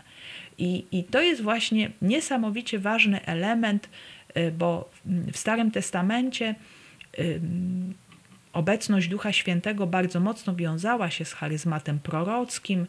I, 0.58 0.84
I 0.92 1.04
to 1.04 1.20
jest 1.20 1.42
właśnie 1.42 1.90
niesamowicie 2.02 2.78
ważny 2.78 3.24
element, 3.24 3.88
y, 4.36 4.50
bo 4.58 4.90
w 5.32 5.38
Starym 5.38 5.70
Testamencie 5.70 6.54
obecność 8.54 9.08
Ducha 9.08 9.32
Świętego 9.32 9.86
bardzo 9.86 10.20
mocno 10.20 10.56
wiązała 10.56 11.10
się 11.10 11.24
z 11.24 11.32
charyzmatem 11.32 11.98
prorockim, 11.98 12.86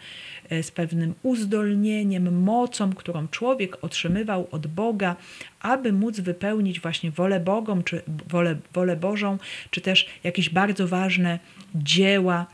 y, 0.51 0.63
z 0.63 0.71
pewnym 0.71 1.13
uzdolnieniem, 1.23 2.43
mocą, 2.43 2.93
którą 2.93 3.27
człowiek 3.27 3.77
otrzymywał 3.81 4.47
od 4.51 4.67
Boga, 4.67 5.15
aby 5.59 5.93
móc 5.93 6.19
wypełnić 6.19 6.79
właśnie 6.79 7.11
wolę 7.11 7.39
Bogą, 7.39 7.83
czy 7.83 8.01
wolę, 8.27 8.55
wolę 8.73 8.95
Bożą, 8.95 9.37
czy 9.69 9.81
też 9.81 10.07
jakieś 10.23 10.49
bardzo 10.49 10.87
ważne 10.87 11.39
dzieła 11.75 12.47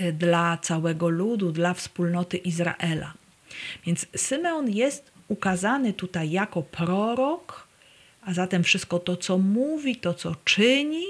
Y, 0.00 0.12
dla 0.12 0.58
całego 0.62 1.08
ludu, 1.08 1.52
dla 1.52 1.74
wspólnoty 1.74 2.36
Izraela. 2.36 3.14
Więc 3.86 4.06
Symeon 4.16 4.70
jest 4.70 5.10
ukazany 5.28 5.92
tutaj 5.92 6.30
jako 6.30 6.62
prorok, 6.62 7.68
a 8.22 8.34
zatem 8.34 8.62
wszystko 8.62 8.98
to, 8.98 9.16
co 9.16 9.38
mówi, 9.38 9.96
to, 9.96 10.14
co 10.14 10.36
czyni, 10.44 11.04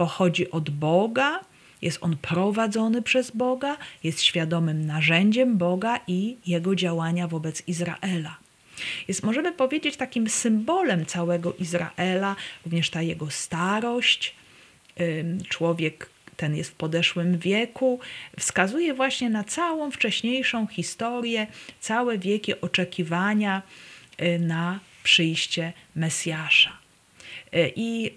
pochodzi 0.00 0.50
od 0.50 0.70
Boga, 0.70 1.40
jest 1.82 1.98
on 2.00 2.16
prowadzony 2.16 3.02
przez 3.02 3.30
Boga, 3.30 3.76
jest 4.04 4.22
świadomym 4.22 4.86
narzędziem 4.86 5.58
Boga 5.58 6.00
i 6.06 6.36
jego 6.46 6.74
działania 6.74 7.28
wobec 7.28 7.62
Izraela. 7.66 8.36
Jest, 9.08 9.22
możemy 9.22 9.52
powiedzieć, 9.52 9.96
takim 9.96 10.28
symbolem 10.28 11.06
całego 11.06 11.54
Izraela, 11.54 12.36
również 12.64 12.90
ta 12.90 13.02
jego 13.02 13.30
starość. 13.30 14.34
Człowiek, 15.48 16.10
ten 16.36 16.56
jest 16.56 16.70
w 16.70 16.74
podeszłym 16.74 17.38
wieku, 17.38 18.00
wskazuje 18.38 18.94
właśnie 18.94 19.30
na 19.30 19.44
całą 19.44 19.90
wcześniejszą 19.90 20.66
historię, 20.66 21.46
całe 21.80 22.18
wieki 22.18 22.60
oczekiwania 22.60 23.62
y, 24.22 24.38
na 24.38 24.80
przyjście 25.02 25.72
Mesjasza. 25.96 26.78
Y, 27.54 27.72
I 27.76 28.12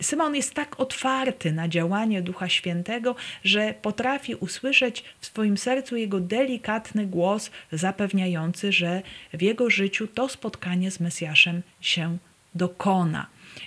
Symon 0.00 0.36
jest 0.36 0.54
tak 0.54 0.80
otwarty 0.80 1.52
na 1.52 1.68
działanie 1.68 2.22
Ducha 2.22 2.48
Świętego, 2.48 3.14
że 3.44 3.74
potrafi 3.82 4.34
usłyszeć 4.34 5.04
w 5.20 5.26
swoim 5.26 5.58
sercu 5.58 5.96
jego 5.96 6.20
delikatny 6.20 7.06
głos 7.06 7.50
zapewniający, 7.72 8.72
że 8.72 9.02
w 9.32 9.42
jego 9.42 9.70
życiu 9.70 10.06
to 10.06 10.28
spotkanie 10.28 10.90
z 10.90 11.00
Mesjaszem 11.00 11.62
się 11.80 12.18
dokona. 12.54 13.26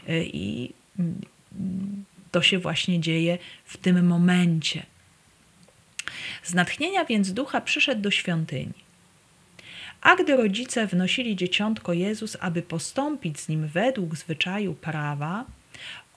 Y, 0.10 0.26
I 0.34 0.74
mm, 1.00 1.22
to 2.32 2.42
się 2.42 2.60
właśnie 2.60 3.00
dzieje 3.00 3.38
w 3.66 3.78
tym 3.78 4.08
momencie. 4.08 4.86
Z 6.44 6.54
natchnienia 6.54 7.06
więc 7.06 7.34
ducha 7.34 7.62
przyszedł 7.62 8.02
do 8.02 8.12
świątyni. 8.12 8.74
A 10.02 10.16
gdy 10.16 10.36
rodzice 10.36 10.88
wnosili 10.88 11.36
dzieciątko 11.36 11.94
Jezus, 11.94 12.38
aby 12.40 12.62
postąpić 12.62 13.40
z 13.40 13.50
nim 13.50 13.68
według 13.68 14.16
zwyczaju 14.16 14.74
prawa, 14.74 15.46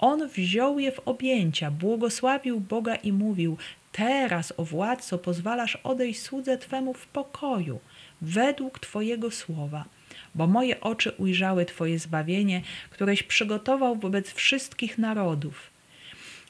on 0.03 0.29
wziął 0.29 0.79
je 0.79 0.93
w 0.93 1.01
objęcia, 1.05 1.71
błogosławił 1.71 2.61
Boga 2.61 2.95
i 2.95 3.13
mówił: 3.13 3.57
Teraz, 3.93 4.53
o 4.57 4.65
władco, 4.65 5.19
pozwalasz 5.19 5.77
odejść 5.77 6.21
słudze 6.21 6.59
Twemu 6.59 6.95
w 6.95 7.07
pokoju, 7.07 7.81
według 8.23 8.79
Twojego 8.79 9.31
słowa, 9.31 9.85
bo 10.35 10.47
moje 10.47 10.81
oczy 10.81 11.13
ujrzały 11.19 11.65
Twoje 11.67 11.99
zbawienie, 11.99 12.63
któreś 12.91 13.23
przygotował 13.23 13.97
wobec 13.97 14.33
wszystkich 14.33 14.99
narodów 14.99 15.73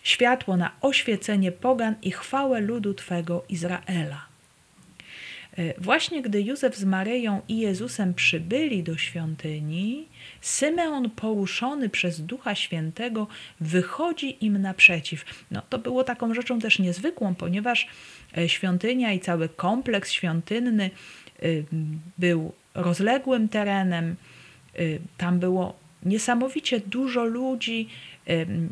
światło 0.03 0.57
na 0.57 0.71
oświecenie 0.81 1.53
pogan 1.53 1.95
i 2.03 2.11
chwałę 2.11 2.61
ludu 2.61 2.95
Twego 2.95 3.45
Izraela. 3.49 4.32
E, 5.59 5.81
właśnie 5.81 6.23
gdy 6.23 6.43
Józef 6.43 6.77
z 6.77 6.85
Maryją 6.85 7.41
i 7.49 7.59
Jezusem 7.59 8.15
przybyli 8.15 8.83
do 8.83 8.97
świątyni, 8.97 10.09
Symeon 10.41 11.11
poruszony 11.11 11.89
przez 11.89 12.21
Ducha 12.21 12.55
Świętego 12.55 13.27
wychodzi 13.61 14.45
im 14.45 14.63
naprzeciw. 14.63 15.45
No, 15.51 15.63
to 15.69 15.79
było 15.79 16.05
taką 16.05 16.35
rzeczą 16.35 16.61
też 16.61 16.79
niezwykłą, 16.79 17.35
ponieważ 17.35 17.89
e, 18.39 18.49
świątynia 18.49 19.13
i 19.13 19.21
cały 19.21 19.49
kompleks 19.49 20.13
świątynny 20.13 20.91
e, 21.43 21.47
był 22.19 22.53
rozległym 22.75 23.49
terenem. 23.49 24.17
Tam 25.17 25.39
było 25.39 25.77
niesamowicie 26.03 26.81
dużo 26.81 27.25
ludzi, 27.25 27.89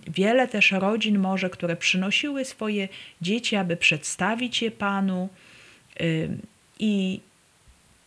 Wiele 0.09 0.49
też 0.49 0.73
rodzin 0.73 1.19
może, 1.19 1.51
które 1.51 1.77
przynosiły 1.77 2.45
swoje 2.45 2.89
dzieci, 3.21 3.57
aby 3.57 3.77
przedstawić 3.77 4.63
je 4.63 4.71
Panu. 4.71 5.29
I 6.81 7.21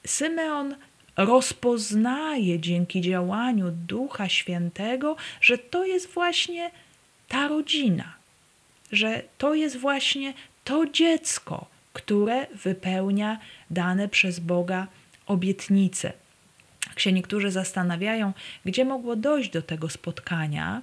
Symeon 0.06 0.76
rozpoznaje 1.18 2.60
dzięki 2.60 3.02
działaniu 3.02 3.72
Ducha 3.72 4.30
Świętego, 4.30 5.16
że 5.42 5.58
to 5.58 5.86
jest 5.86 6.14
właśnie 6.14 6.72
ta 7.28 7.48
rodzina, 7.48 8.14
że 8.92 9.22
to 9.38 9.54
jest 9.54 9.78
właśnie 9.78 10.34
to 10.64 10.86
dziecko, 10.86 11.66
które 11.94 12.48
wypełnia 12.64 13.40
dane 13.70 14.08
przez 14.10 14.40
Boga 14.40 14.88
obietnice. 15.26 16.14
Jak 16.88 17.00
się 17.00 17.12
niektórzy 17.12 17.52
zastanawiają, 17.52 18.34
gdzie 18.66 18.86
mogło 18.86 19.16
dojść 19.16 19.50
do 19.50 19.62
tego 19.62 19.90
spotkania, 19.90 20.82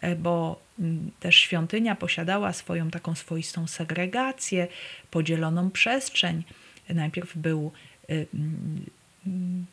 E, 0.00 0.16
bo 0.16 0.60
mm, 0.78 1.10
też 1.20 1.36
świątynia 1.36 1.94
posiadała 1.94 2.52
swoją 2.52 2.90
taką 2.90 3.14
swoistą 3.14 3.66
segregację, 3.66 4.68
podzieloną 5.10 5.70
przestrzeń. 5.70 6.42
Najpierw 6.94 7.36
był 7.36 7.72
y, 8.10 8.26
mm, 9.26 9.66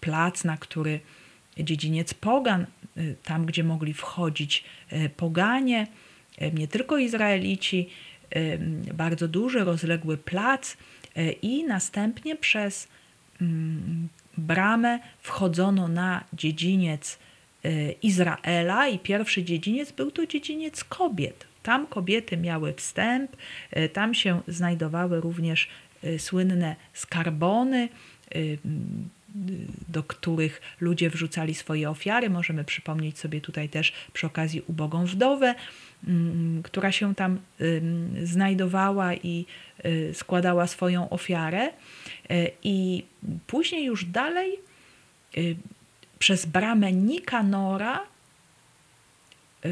plac, 0.00 0.44
na 0.44 0.56
który 0.56 1.00
dziedziniec 1.58 2.14
pogan, 2.14 2.66
y, 2.96 3.16
tam 3.24 3.46
gdzie 3.46 3.64
mogli 3.64 3.94
wchodzić 3.94 4.64
y, 4.92 5.10
poganie, 5.16 5.86
nie 6.54 6.68
tylko 6.68 6.98
Izraelici, 6.98 7.88
bardzo 8.94 9.28
duży, 9.28 9.64
rozległy 9.64 10.16
plac 10.16 10.76
i 11.42 11.64
następnie 11.64 12.36
przez 12.36 12.88
mm, 13.40 14.08
bramę 14.38 14.98
wchodzono 15.20 15.88
na 15.88 16.24
dziedziniec 16.32 17.18
Izraela 18.02 18.88
i 18.88 18.98
pierwszy 18.98 19.44
dziedziniec 19.44 19.92
był 19.92 20.10
to 20.10 20.26
dziedziniec 20.26 20.84
kobiet. 20.84 21.49
Tam 21.62 21.86
kobiety 21.86 22.36
miały 22.36 22.74
wstęp, 22.74 23.36
y, 23.76 23.88
tam 23.88 24.14
się 24.14 24.40
znajdowały 24.48 25.20
również 25.20 25.68
y, 26.04 26.18
słynne 26.18 26.76
skarbony, 26.92 27.88
do 29.88 30.02
których 30.02 30.62
ludzie 30.80 31.10
wrzucali 31.10 31.54
swoje 31.54 31.90
ofiary. 31.90 32.30
Możemy 32.30 32.64
przypomnieć 32.64 33.18
sobie 33.18 33.40
tutaj 33.40 33.68
też 33.68 33.92
przy 34.12 34.26
okazji 34.26 34.62
ubogą 34.66 35.06
wdowę, 35.06 35.54
mm, 36.08 36.62
która 36.62 36.92
się 36.92 37.14
tam 37.14 37.38
znajdowała 38.24 39.14
i 39.14 39.46
składała 40.12 40.66
swoją 40.66 41.10
ofiarę. 41.10 41.70
I 42.62 43.04
później 43.46 43.84
już 43.84 44.04
dalej 44.04 44.58
przez 46.18 46.46
bramę 46.46 46.92
Nikanora 46.92 48.09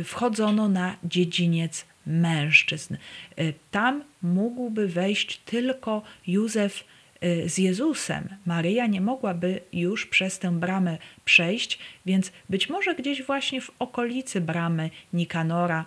wchodzono 0.04 0.68
na 0.68 0.96
dziedziniec 1.04 1.86
mężczyzn. 2.06 2.96
Y, 3.40 3.54
tam 3.70 4.04
mógłby 4.22 4.88
wejść 4.88 5.38
tylko 5.38 6.02
Józef 6.26 6.84
y, 7.24 7.48
z 7.48 7.58
Jezusem. 7.58 8.28
Maryja 8.46 8.86
nie 8.86 9.00
mogłaby 9.00 9.60
już 9.72 10.06
przez 10.06 10.38
tę 10.38 10.50
bramę 10.50 10.98
przejść, 11.24 11.78
więc 12.06 12.32
być 12.48 12.68
może 12.68 12.94
gdzieś 12.94 13.22
właśnie 13.22 13.60
w 13.60 13.70
okolicy 13.78 14.40
bramy 14.40 14.90
Nikanora 15.12 15.84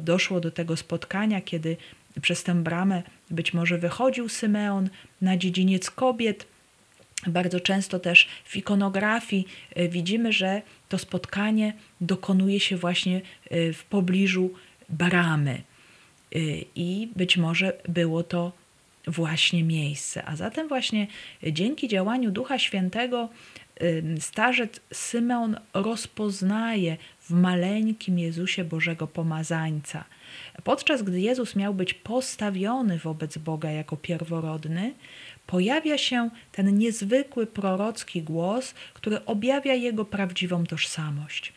doszło 0.00 0.40
do 0.40 0.50
tego 0.50 0.76
spotkania, 0.76 1.40
kiedy 1.40 1.76
przez 2.22 2.42
tę 2.42 2.54
bramę 2.54 3.02
być 3.30 3.54
może 3.54 3.78
wychodził 3.78 4.28
Symeon 4.28 4.88
na 5.20 5.36
dziedziniec 5.36 5.90
kobiet, 5.90 6.46
bardzo 7.30 7.60
często 7.60 7.98
też 7.98 8.28
w 8.44 8.56
ikonografii 8.56 9.46
e, 9.74 9.88
widzimy, 9.88 10.32
że 10.32 10.62
to 10.88 10.98
spotkanie 10.98 11.72
dokonuje 12.00 12.60
się 12.60 12.76
właśnie 12.76 13.20
e, 13.50 13.72
w 13.72 13.84
pobliżu 13.84 14.50
bramy. 14.88 15.52
E, 15.52 16.38
I 16.76 17.08
być 17.16 17.36
może 17.36 17.72
było 17.88 18.22
to 18.22 18.52
właśnie 19.06 19.64
miejsce. 19.64 20.24
A 20.24 20.36
zatem 20.36 20.68
właśnie 20.68 21.06
dzięki 21.42 21.88
działaniu 21.88 22.30
Ducha 22.30 22.58
Świętego 22.58 23.28
starzec 24.20 24.80
Symeon 24.92 25.56
rozpoznaje 25.74 26.96
w 27.20 27.30
maleńkim 27.30 28.18
Jezusie 28.18 28.64
Bożego 28.64 29.06
Pomazańca. 29.06 30.04
Podczas 30.64 31.02
gdy 31.02 31.20
Jezus 31.20 31.56
miał 31.56 31.74
być 31.74 31.94
postawiony 31.94 32.98
wobec 32.98 33.38
Boga 33.38 33.70
jako 33.70 33.96
pierworodny, 33.96 34.94
pojawia 35.46 35.98
się 35.98 36.30
ten 36.52 36.78
niezwykły 36.78 37.46
prorocki 37.46 38.22
głos, 38.22 38.74
który 38.94 39.24
objawia 39.24 39.74
jego 39.74 40.04
prawdziwą 40.04 40.66
tożsamość. 40.66 41.52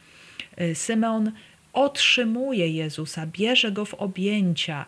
Y, 0.61 0.75
Symeon 0.75 1.31
otrzymuje 1.73 2.67
Jezusa, 2.67 3.25
bierze 3.25 3.71
go 3.71 3.85
w 3.85 3.93
objęcia 3.93 4.85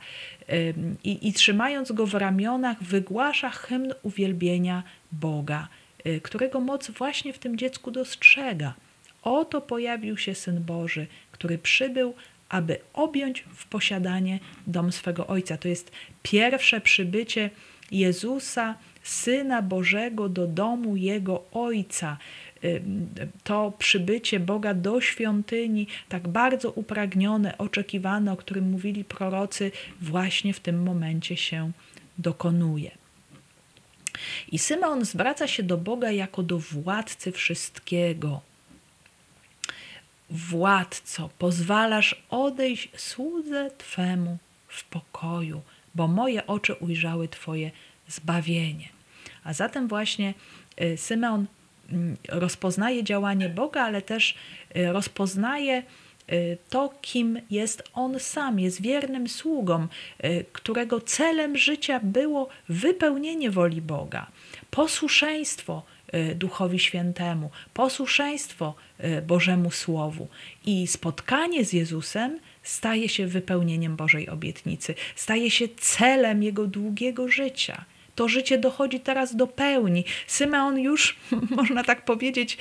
i, 1.04 1.28
i 1.28 1.34
trzymając 1.34 1.92
go 1.92 2.06
w 2.06 2.14
ramionach, 2.14 2.84
wygłasza 2.84 3.50
hymn 3.50 3.94
uwielbienia 4.04 4.84
Boga, 5.12 5.68
y, 6.06 6.22
którego 6.22 6.60
moc 6.60 6.92
właśnie 6.92 7.34
w 7.34 7.40
tym 7.40 7.58
dziecku 7.58 7.92
dostrzega. 7.92 8.74
Oto 9.22 9.62
pojawił 9.62 10.18
się 10.18 10.36
Syn 10.36 10.64
Boży, 10.64 11.08
który 11.32 11.58
przybył, 11.58 12.14
aby 12.50 12.78
objąć 12.94 13.46
w 13.56 13.66
posiadanie 13.66 14.40
dom 14.68 14.92
swego 14.92 15.28
Ojca. 15.28 15.58
To 15.58 15.68
jest 15.68 15.92
pierwsze 16.24 16.82
przybycie 16.82 17.50
Jezusa, 17.92 18.76
Syna 19.04 19.62
Bożego, 19.62 20.30
do 20.30 20.48
domu 20.48 20.96
Jego 20.96 21.44
Ojca. 21.52 22.18
To 23.44 23.74
przybycie 23.78 24.40
Boga 24.40 24.74
do 24.74 25.02
świątyni, 25.02 25.88
tak 26.10 26.28
bardzo 26.28 26.72
upragnione, 26.72 27.58
oczekiwane, 27.58 28.32
o 28.32 28.38
którym 28.38 28.70
mówili 28.70 29.04
prorocy, 29.04 29.72
właśnie 30.02 30.54
w 30.54 30.60
tym 30.60 30.84
momencie 30.84 31.38
się 31.38 31.72
dokonuje. 32.18 32.92
I 34.52 34.60
Symeon 34.60 35.06
zwraca 35.06 35.48
się 35.48 35.64
do 35.64 35.78
Boga 35.78 36.12
jako 36.12 36.44
do 36.44 36.60
władcy 36.60 37.32
wszystkiego 37.32 38.42
władco, 40.30 41.30
pozwalasz 41.38 42.24
odejść 42.30 42.90
słudze 42.96 43.72
Twemu 43.78 44.38
w 44.68 44.84
pokoju, 44.84 45.62
bo 45.96 46.08
moje 46.08 46.48
oczy 46.48 46.74
ujrzały 46.74 47.28
Twoje 47.28 47.72
zbawienie. 48.08 48.90
A 49.44 49.54
zatem 49.54 49.88
właśnie 49.88 50.34
y, 50.82 50.98
Symeon 50.98 51.46
mm, 51.92 52.18
rozpoznaje 52.30 53.04
działanie 53.04 53.50
Boga, 53.50 53.84
ale 53.84 54.02
też 54.02 54.36
y, 54.76 54.92
rozpoznaje 54.92 55.84
y, 56.32 56.58
to, 56.70 56.94
kim 57.02 57.40
jest 57.50 57.84
on 57.94 58.20
sam, 58.20 58.60
jest 58.60 58.82
wiernym 58.82 59.28
sługą, 59.28 59.88
którego 60.54 61.02
celem 61.02 61.58
życia 61.58 62.00
było 62.04 62.50
wypełnienie 62.70 63.52
woli 63.52 63.82
Boga, 63.82 64.28
posłuszeństwo 64.72 65.84
Duchowi 66.36 66.80
Świętemu, 66.80 67.50
posłuszeństwo 67.74 68.76
y, 69.04 69.22
Bożemu 69.22 69.72
Słowu 69.72 70.28
i 70.66 70.88
spotkanie 70.88 71.66
z 71.66 71.74
Jezusem 71.74 72.40
staje 72.64 73.10
się 73.10 73.28
wypełnieniem 73.28 73.96
Bożej 73.96 74.30
obietnicy, 74.30 74.96
staje 75.16 75.52
się 75.52 75.68
celem 75.78 76.44
jego 76.44 76.68
długiego 76.68 77.28
życia. 77.28 77.86
To 78.16 78.28
życie 78.28 78.58
dochodzi 78.58 79.00
teraz 79.00 79.36
do 79.36 79.48
pełni. 79.48 80.04
Symeon 80.28 80.80
już, 80.80 81.18
można 81.58 81.84
tak 81.84 82.06
powiedzieć, 82.06 82.58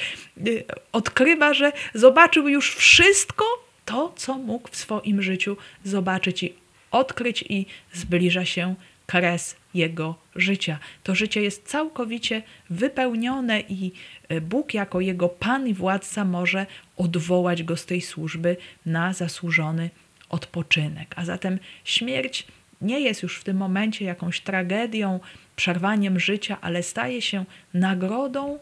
y, 0.47 0.65
odkrywa, 0.93 1.55
że 1.55 1.73
zobaczył 1.95 2.49
już 2.49 2.75
wszystko 2.75 3.45
to, 3.85 4.13
co 4.17 4.39
mógł 4.39 4.69
w 4.69 4.77
swoim 4.77 5.23
życiu 5.23 5.57
zobaczyć 5.85 6.43
i 6.43 6.55
odkryć, 6.91 7.45
i 7.49 7.67
zbliża 7.93 8.45
się 8.45 8.75
kres 9.09 9.57
jego 9.75 10.15
życia. 10.37 10.79
To 11.03 11.15
życie 11.15 11.43
jest 11.43 11.69
całkowicie 11.69 12.43
wypełnione 12.71 13.61
i 13.61 13.93
e, 14.29 14.41
Bóg 14.41 14.75
jako 14.75 15.01
jego 15.01 15.29
Pan 15.29 15.69
i 15.69 15.75
władca 15.75 16.25
może 16.25 16.67
odwołać 16.97 17.63
go 17.63 17.77
z 17.77 17.87
tej 17.87 18.01
służby 18.01 18.57
na 18.87 19.13
zasłużony 19.13 19.91
odpoczynek. 20.29 21.15
A 21.17 21.25
zatem 21.25 21.59
śmierć 21.85 22.47
nie 22.81 23.01
jest 23.01 23.23
już 23.23 23.41
w 23.41 23.45
tym 23.45 23.57
momencie 23.57 24.05
jakąś 24.05 24.41
tragedią, 24.41 25.21
przerwaniem 25.57 26.21
życia, 26.21 26.57
ale 26.61 26.83
staje 26.83 27.23
się 27.23 27.45
nagrodą, 27.75 28.59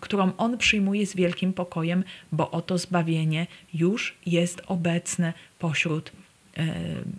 którą 0.00 0.32
on 0.36 0.58
przyjmuje 0.58 1.06
z 1.06 1.16
wielkim 1.16 1.52
pokojem, 1.52 2.04
bo 2.32 2.50
oto 2.50 2.78
zbawienie 2.78 3.46
już 3.74 4.14
jest 4.26 4.62
obecne 4.66 5.32
pośród 5.58 6.12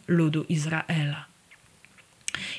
ludu 0.08 0.46
Izraela. 0.50 1.37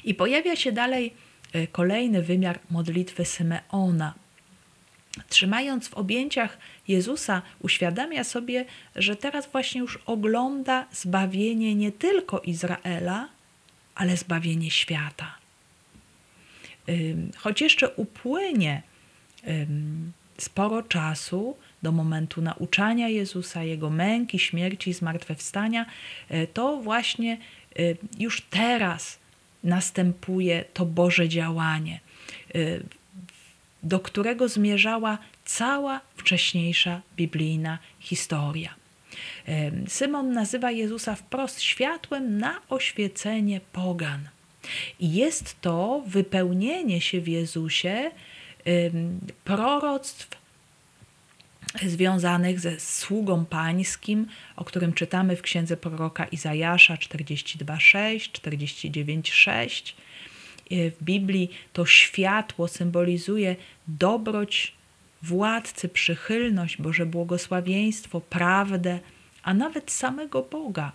I 0.05 0.15
pojawia 0.15 0.57
się 0.57 0.73
dalej 0.73 1.13
e, 1.53 1.67
kolejny 1.67 2.23
wymiar 2.23 2.59
modlitwy 2.71 3.25
Symeona. 3.25 4.15
Trzymając 5.29 5.89
w 5.89 5.95
objęciach 5.95 6.59
Jezusa, 6.89 7.43
uświadamia 7.61 8.25
sobie, 8.25 8.65
że 8.97 9.17
teraz 9.17 9.53
właśnie 9.53 9.81
już 9.81 9.99
ogląda 10.07 10.87
zbawienie 10.93 11.75
nie 11.75 11.93
tylko 11.93 12.41
Izraela, 12.41 13.29
ale 13.95 14.17
zbawienie 14.17 14.71
świata. 14.71 15.35
Choć 17.37 17.61
jeszcze 17.61 17.89
upłynie 17.89 18.83
sporo 20.39 20.83
czasu 20.83 21.57
do 21.83 21.93
momentu 21.93 22.43
nauczania 22.43 23.09
Jezusa, 23.09 23.63
Jego 23.63 23.91
męki, 23.91 24.39
śmierci, 24.39 24.93
zmartwychwstania, 24.93 25.87
e, 26.29 26.47
to 26.47 26.77
właśnie 26.77 27.33
e, 27.33 27.39
już 28.19 28.41
teraz 28.41 29.19
następuje 29.65 30.65
to 30.75 30.87
Boże 30.87 31.29
działanie, 31.29 32.01
y, 32.55 32.83
do 33.83 34.01
którego 34.01 34.49
zmierzała 34.49 35.19
cała 35.45 36.01
wcześniejsza 36.17 37.01
biblijna 37.17 37.79
historia. 38.01 38.75
Y, 39.49 39.73
Symon 39.89 40.33
nazywa 40.33 40.71
Jezusa 40.71 41.15
wprost 41.15 41.61
światłem 41.61 42.39
na 42.39 42.61
oświecenie 42.69 43.61
pogan. 43.73 44.29
Jest 45.01 45.61
to 45.61 46.03
wypełnienie 46.07 47.01
się 47.01 47.21
w 47.21 47.29
Jezusie 47.29 48.11
y, 48.67 48.93
proroctw 49.45 50.38
związanych 51.87 52.61
ze 52.61 52.81
sługą 52.81 53.45
pańskim, 53.45 54.27
o 54.57 54.65
którym 54.65 54.93
czytamy 54.93 55.37
w 55.37 55.43
księdze 55.43 55.77
proroka 55.77 56.25
Izajasza 56.25 56.95
42:6, 56.95 58.31
49:6. 58.33 59.95
W 60.71 61.05
Biblii 61.05 61.51
to 61.73 61.87
światło 61.87 62.69
symbolizuje 62.69 63.57
dobroć 63.89 64.75
władcy, 65.23 65.89
przychylność, 65.89 66.77
Boże 66.77 67.07
błogosławieństwo, 67.07 68.21
prawdę, 68.21 69.01
a 69.43 69.55
nawet 69.55 69.91
samego 69.91 70.43
Boga, 70.43 70.93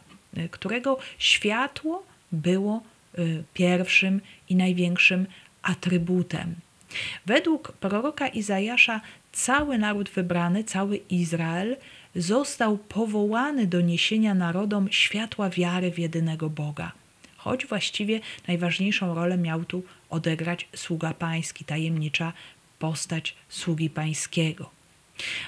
którego 0.52 0.98
światło 1.18 2.04
było 2.32 2.84
y, 3.20 3.44
pierwszym 3.54 4.22
i 4.50 4.56
największym 4.56 5.28
atrybutem. 5.62 6.56
Według 7.26 7.72
proroka 7.72 8.28
Izajasza 8.28 9.02
cały 9.34 9.78
naród 9.78 10.10
wybrany, 10.10 10.64
cały 10.64 10.98
Izrael 10.98 11.78
został 12.16 12.78
powołany 12.78 13.68
do 13.68 13.82
niesienia 13.82 14.34
narodom 14.34 14.92
światła 14.92 15.50
wiary 15.50 15.92
w 15.92 16.00
jedynego 16.00 16.50
Boga. 16.50 16.92
Choć 17.38 17.66
właściwie 17.66 18.20
najważniejszą 18.48 19.16
rolę 19.16 19.38
miał 19.38 19.66
tu 19.66 19.84
odegrać 20.10 20.68
sługa 20.76 21.14
pański, 21.14 21.66
tajemnicza 21.66 22.34
postać 22.80 23.36
sługi 23.50 23.90
pańskiego. 23.90 24.70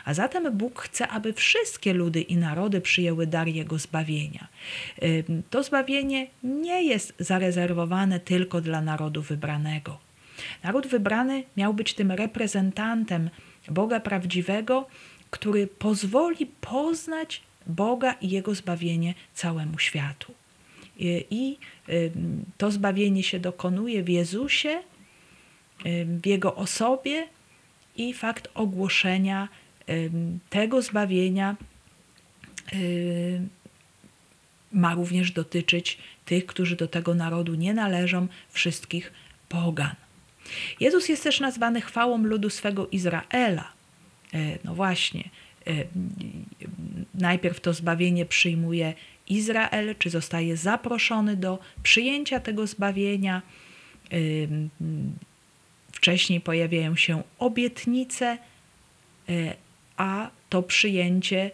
A 0.06 0.14
zatem 0.14 0.58
Bóg 0.58 0.82
chce, 0.82 1.08
aby 1.08 1.34
wszystkie 1.34 1.94
ludy 1.94 2.22
i 2.22 2.38
narody 2.38 2.82
przyjęły 2.82 3.28
dar 3.28 3.48
Jego 3.48 3.78
zbawienia. 3.80 4.48
To 5.50 5.64
zbawienie 5.64 6.28
nie 6.44 6.84
jest 6.84 7.14
zarezerwowane 7.20 8.20
tylko 8.20 8.62
dla 8.62 8.82
narodu 8.82 9.22
wybranego. 9.22 9.98
Naród 10.64 10.88
wybrany 10.88 11.44
miał 11.58 11.74
być 11.74 11.94
tym 11.94 12.12
reprezentantem 12.12 13.30
Boga 13.70 14.00
prawdziwego, 14.00 14.88
który 15.32 15.68
pozwoli 15.68 16.46
poznać 16.62 17.42
Boga 17.68 18.14
i 18.14 18.30
Jego 18.30 18.56
zbawienie 18.56 19.14
całemu 19.34 19.80
światu. 19.80 20.34
I 21.30 21.58
to 22.58 22.72
zbawienie 22.72 23.24
się 23.24 23.40
dokonuje 23.40 24.04
w 24.04 24.10
Jezusie, 24.10 24.82
w 26.06 26.26
Jego 26.26 26.56
osobie 26.56 27.28
i 27.96 28.14
fakt 28.14 28.48
ogłoszenia 28.54 29.48
tego 30.50 30.82
zbawienia 30.82 31.56
ma 34.72 34.94
również 34.94 35.32
dotyczyć 35.32 35.98
tych, 36.26 36.46
którzy 36.46 36.76
do 36.76 36.88
tego 36.88 37.16
narodu 37.16 37.56
nie 37.56 37.74
należą, 37.74 38.28
wszystkich 38.50 39.14
pogan. 39.50 39.96
Jezus 40.80 41.10
jest 41.10 41.24
też 41.24 41.40
nazwany 41.40 41.82
chwałą 41.82 42.18
ludu 42.18 42.50
swego 42.50 42.88
Izraela. 42.88 43.72
E, 44.34 44.38
no 44.64 44.76
właśnie, 44.76 45.30
najpierw 47.16 47.60
to 47.60 47.74
zbawienie 47.74 48.26
przyjmuje 48.26 48.94
Izrael, 49.28 49.96
czy 50.00 50.10
zostaje 50.10 50.58
zaproszony 50.58 51.36
do 51.36 51.60
przyjęcia 51.84 52.40
tego 52.40 52.68
zbawienia. 52.68 53.42
Wcześniej 55.92 56.42
pojawiają 56.42 56.96
się 56.96 57.24
obietnice, 57.40 58.38
a 59.98 60.30
to 60.50 60.64
przyjęcie 60.64 61.52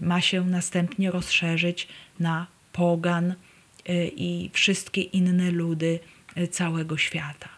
ma 0.00 0.20
się 0.20 0.44
następnie 0.46 1.10
rozszerzyć 1.10 1.88
na 2.20 2.46
pogan 2.72 3.34
i 4.16 4.50
wszystkie 4.52 5.00
inne 5.00 5.50
ludy 5.50 5.98
całego 6.50 6.96
świata. 6.96 7.48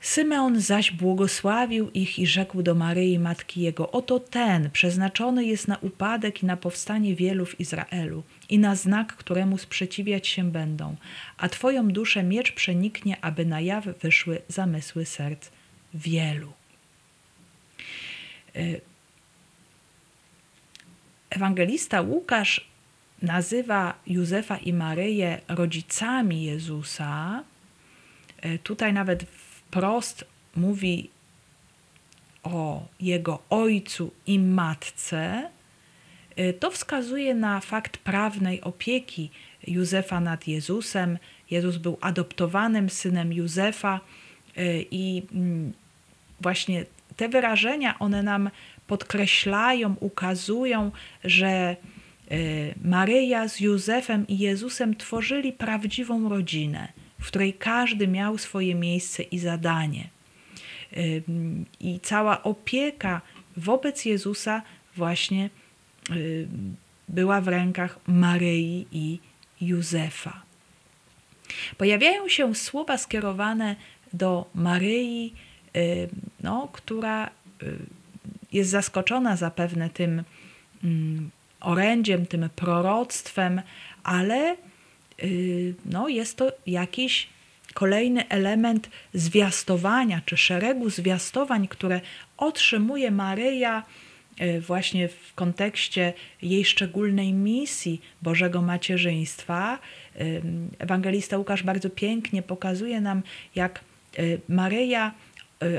Symeon 0.00 0.60
zaś 0.60 0.90
błogosławił 0.90 1.90
ich 1.90 2.18
i 2.18 2.26
rzekł 2.26 2.62
do 2.62 2.74
Maryi, 2.74 3.18
matki 3.18 3.60
jego: 3.60 3.90
Oto 3.90 4.20
ten 4.20 4.70
przeznaczony 4.70 5.44
jest 5.44 5.68
na 5.68 5.78
upadek 5.78 6.42
i 6.42 6.46
na 6.46 6.56
powstanie 6.56 7.14
wielu 7.14 7.46
w 7.46 7.60
Izraelu 7.60 8.22
i 8.48 8.58
na 8.58 8.76
znak, 8.76 9.16
któremu 9.16 9.58
sprzeciwiać 9.58 10.28
się 10.28 10.50
będą, 10.50 10.96
a 11.36 11.48
Twoją 11.48 11.88
duszę 11.88 12.22
miecz 12.22 12.52
przeniknie, 12.52 13.24
aby 13.24 13.46
na 13.46 13.60
jaw 13.60 13.84
wyszły 13.84 14.42
zamysły 14.48 15.06
serc 15.06 15.50
wielu. 15.94 16.52
E, 18.56 18.60
ewangelista 21.30 22.00
Łukasz 22.00 22.70
nazywa 23.22 23.94
Józefa 24.06 24.56
i 24.56 24.72
Maryję 24.72 25.40
rodzicami 25.48 26.42
Jezusa. 26.42 27.44
E, 28.42 28.58
tutaj 28.58 28.92
nawet 28.92 29.26
wprost 29.70 30.24
mówi 30.56 31.10
o 32.42 32.86
jego 33.00 33.42
ojcu 33.50 34.10
i 34.26 34.38
matce, 34.38 35.50
y, 36.38 36.52
to 36.52 36.70
wskazuje 36.70 37.34
na 37.34 37.60
fakt 37.60 37.96
prawnej 37.96 38.60
opieki 38.60 39.30
Józefa 39.66 40.20
nad 40.20 40.48
Jezusem. 40.48 41.18
Jezus 41.50 41.76
był 41.76 41.98
adoptowanym 42.00 42.90
synem 42.90 43.32
Józefa 43.32 44.00
y, 44.58 44.86
i 44.90 45.22
mm, 45.32 45.72
właśnie 46.40 46.84
te 47.16 47.28
wyrażenia, 47.28 47.98
one 47.98 48.22
nam 48.22 48.50
podkreślają, 48.86 49.96
ukazują, 50.00 50.90
że 51.24 51.76
y, 52.32 52.74
Maryja 52.84 53.48
z 53.48 53.60
Józefem 53.60 54.26
i 54.28 54.38
Jezusem 54.38 54.96
tworzyli 54.96 55.52
prawdziwą 55.52 56.28
rodzinę 56.28 56.92
w 57.20 57.26
której 57.26 57.54
każdy 57.54 58.08
miał 58.08 58.38
swoje 58.38 58.74
miejsce 58.74 59.22
i 59.22 59.38
zadanie. 59.38 60.08
I 61.80 62.00
cała 62.02 62.42
opieka 62.42 63.20
wobec 63.56 64.04
Jezusa 64.04 64.62
właśnie 64.96 65.50
była 67.08 67.40
w 67.40 67.48
rękach 67.48 67.98
Maryi 68.06 68.86
i 68.92 69.18
Józefa. 69.60 70.42
Pojawiają 71.76 72.28
się 72.28 72.54
słowa 72.54 72.98
skierowane 72.98 73.76
do 74.12 74.50
Maryi, 74.54 75.34
no, 76.40 76.68
która 76.72 77.30
jest 78.52 78.70
zaskoczona 78.70 79.36
zapewne 79.36 79.90
tym 79.90 80.22
orędziem, 81.60 82.26
tym 82.26 82.48
proroctwem, 82.56 83.62
ale 84.02 84.56
no, 85.84 86.08
jest 86.08 86.36
to 86.36 86.52
jakiś 86.66 87.28
kolejny 87.74 88.28
element 88.28 88.90
zwiastowania, 89.14 90.20
czy 90.26 90.36
szeregu 90.36 90.90
zwiastowań, 90.90 91.68
które 91.68 92.00
otrzymuje 92.36 93.10
Maryja 93.10 93.82
y, 94.40 94.60
właśnie 94.60 95.08
w 95.08 95.34
kontekście 95.34 96.12
jej 96.42 96.64
szczególnej 96.64 97.32
misji 97.32 98.00
Bożego 98.22 98.62
Macierzyństwa. 98.62 99.78
Y, 100.20 100.42
ewangelista 100.78 101.38
Łukasz 101.38 101.62
bardzo 101.62 101.90
pięknie 101.90 102.42
pokazuje 102.42 103.00
nam, 103.00 103.22
jak 103.54 103.80
Maryja 104.48 105.14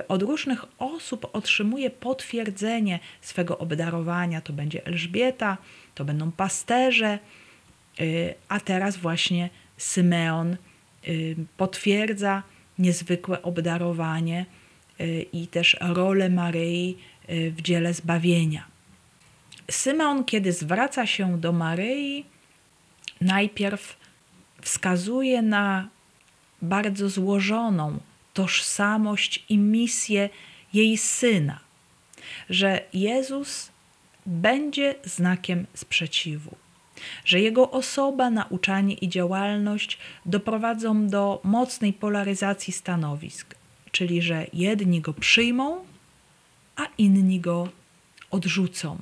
od 0.08 0.22
różnych 0.22 0.66
osób 0.78 1.30
otrzymuje 1.34 1.90
potwierdzenie 1.90 3.00
swego 3.22 3.58
obdarowania. 3.58 4.42
To 4.42 4.54
będzie 4.54 4.86
Elżbieta, 4.86 5.58
to 5.96 6.06
będą 6.06 6.32
pasterze, 6.32 7.20
Y, 7.20 7.41
a 8.50 8.60
teraz 8.60 8.98
właśnie 8.98 9.50
Symeon 9.78 10.58
y, 11.08 11.36
potwierdza 11.58 12.44
niezwykłe 12.80 13.42
obdarowanie 13.42 14.46
y, 15.02 15.26
i 15.34 15.48
też 15.48 15.78
rolę 15.82 16.30
Maryi 16.30 16.98
w 17.30 17.62
dziele 17.62 17.94
zbawienia. 17.94 18.66
Symeon, 19.72 20.24
kiedy 20.24 20.52
zwraca 20.52 21.08
się 21.08 21.40
do 21.40 21.52
Maryi, 21.52 22.26
najpierw 23.22 23.98
wskazuje 24.62 25.42
na 25.42 25.90
bardzo 26.62 27.10
złożoną 27.10 28.00
tożsamość 28.34 29.46
i 29.50 29.58
misję 29.58 30.30
jej 30.74 30.98
syna, 30.98 31.60
że 32.50 32.82
Jezus 32.94 33.72
będzie 34.26 34.96
znakiem 35.04 35.66
sprzeciwu 35.74 36.61
że 37.26 37.40
jego 37.40 37.72
osoba, 37.72 38.30
nauczanie 38.30 38.94
i 38.94 39.10
działalność 39.10 39.98
doprowadzą 40.26 41.08
do 41.08 41.42
mocnej 41.44 41.94
polaryzacji 41.94 42.74
stanowisk, 42.74 43.56
czyli 43.92 44.22
że 44.22 44.46
jedni 44.54 45.02
go 45.02 45.14
przyjmą, 45.14 45.86
a 46.76 46.88
inni 46.98 47.40
go 47.40 47.70
odrzucą. 48.32 48.98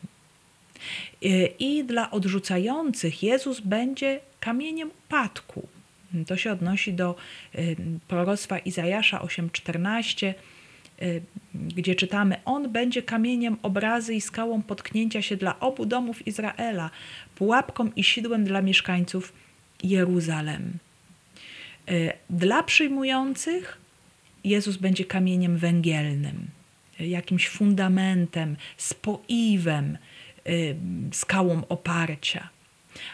I 1.60 1.84
dla 1.84 2.12
odrzucających 2.12 3.24
Jezus 3.24 3.60
będzie 3.60 4.20
kamieniem 4.40 4.92
upadku. 5.06 5.68
To 6.28 6.38
się 6.38 6.52
odnosi 6.52 6.94
do 6.94 7.16
proroctwa 8.08 8.60
Izajasza 8.60 9.20
8:14 9.20 10.28
Y, 10.28 10.59
gdzie 11.54 11.96
czytamy: 11.96 12.36
On 12.46 12.72
będzie 12.72 13.04
kamieniem 13.04 13.58
obrazy 13.62 14.14
i 14.14 14.22
skałą 14.22 14.62
potknięcia 14.62 15.22
się 15.22 15.38
dla 15.38 15.60
obu 15.60 15.86
domów 15.86 16.28
Izraela, 16.28 16.90
pułapką 17.36 17.92
i 17.96 18.04
sidłem 18.04 18.46
dla 18.46 18.62
mieszkańców 18.62 19.34
Jeruzalem. 19.84 20.74
Y, 21.92 22.14
dla 22.30 22.64
przyjmujących 22.64 23.78
Jezus 24.44 24.78
będzie 24.78 25.06
kamieniem 25.06 25.58
węgielnym, 25.58 26.48
jakimś 27.00 27.50
fundamentem, 27.50 28.56
spoiwem, 28.78 29.98
y, 30.48 30.76
skałą 31.12 31.62
oparcia. 31.70 32.50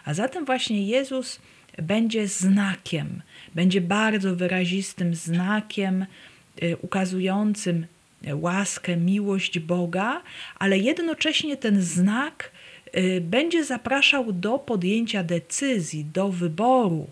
A 0.06 0.13
zatem 0.13 0.45
właśnie 0.45 0.88
Jezus 0.88 1.39
będzie 1.78 2.28
znakiem, 2.28 3.21
będzie 3.56 3.82
bardzo 3.82 4.36
wyrazistym 4.36 5.15
znakiem, 5.15 6.06
Y, 6.06 6.35
ukazującym 6.82 7.86
łaskę, 8.34 8.98
miłość 8.98 9.60
Boga, 9.60 10.22
ale 10.60 10.78
jednocześnie 10.78 11.58
ten 11.58 11.82
znak 11.82 12.52
y, 12.98 13.22
będzie 13.22 13.63
zapraszał 13.63 14.34
do 14.34 14.60
podjęcia 14.60 15.24
decyzji, 15.24 16.06
do 16.13 16.30
wyboru, 16.30 17.08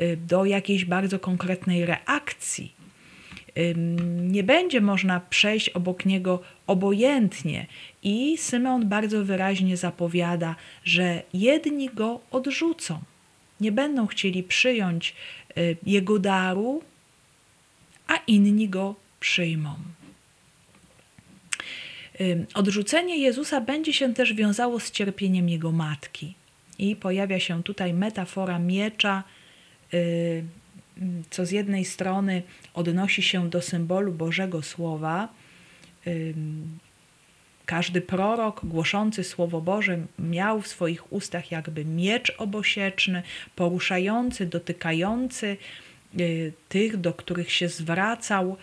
y, 0.00 0.16
do 0.16 0.44
jakiejś 0.44 0.84
bardzo 0.84 1.18
konkretnej 1.18 1.86
reakcji. 1.86 2.78
Nie 4.20 4.42
będzie 4.42 4.80
można 4.80 5.20
przejść 5.20 5.68
obok 5.68 6.04
niego 6.04 6.42
obojętnie, 6.66 7.66
i 8.02 8.38
Symeon 8.38 8.88
bardzo 8.88 9.24
wyraźnie 9.24 9.76
zapowiada, 9.76 10.54
że 10.84 11.22
jedni 11.34 11.90
go 11.94 12.20
odrzucą, 12.30 13.00
nie 13.60 13.72
będą 13.72 14.06
chcieli 14.06 14.42
przyjąć 14.42 15.14
jego 15.86 16.18
daru, 16.18 16.82
a 18.08 18.16
inni 18.26 18.68
go 18.68 18.94
przyjmą. 19.20 19.74
Odrzucenie 22.54 23.18
Jezusa 23.18 23.60
będzie 23.60 23.92
się 23.92 24.14
też 24.14 24.34
wiązało 24.34 24.80
z 24.80 24.90
cierpieniem 24.90 25.48
jego 25.48 25.72
matki. 25.72 26.34
I 26.78 26.96
pojawia 26.96 27.40
się 27.40 27.62
tutaj 27.62 27.94
metafora 27.94 28.58
miecza, 28.58 29.24
y, 29.94 30.44
co 31.30 31.46
z 31.46 31.50
jednej 31.50 31.84
strony 31.84 32.42
odnosi 32.74 33.22
się 33.22 33.50
do 33.50 33.62
symbolu 33.62 34.12
Bożego 34.12 34.62
Słowa. 34.62 35.28
Każdy 37.66 38.00
prorok 38.00 38.60
głoszący 38.64 39.24
Słowo 39.24 39.60
Boże 39.60 39.98
miał 40.18 40.62
w 40.62 40.68
swoich 40.68 41.12
ustach 41.12 41.50
jakby 41.50 41.84
miecz 41.84 42.32
obosieczny, 42.38 43.22
poruszający, 43.56 44.46
dotykający 44.46 45.56
tych, 46.68 46.96
do 46.96 47.12
których 47.12 47.52
się 47.52 47.68
zwracał, 47.68 48.56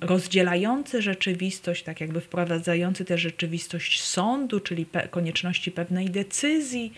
rozdzielający 0.00 1.02
rzeczywistość, 1.02 1.82
tak 1.82 2.00
jakby 2.00 2.20
wprowadzający 2.20 3.04
tę 3.04 3.18
rzeczywistość 3.18 4.02
sądu, 4.02 4.60
czyli 4.60 4.86
pe 4.86 5.08
konieczności 5.08 5.70
pewnej 5.70 6.10
decyzji 6.10 6.92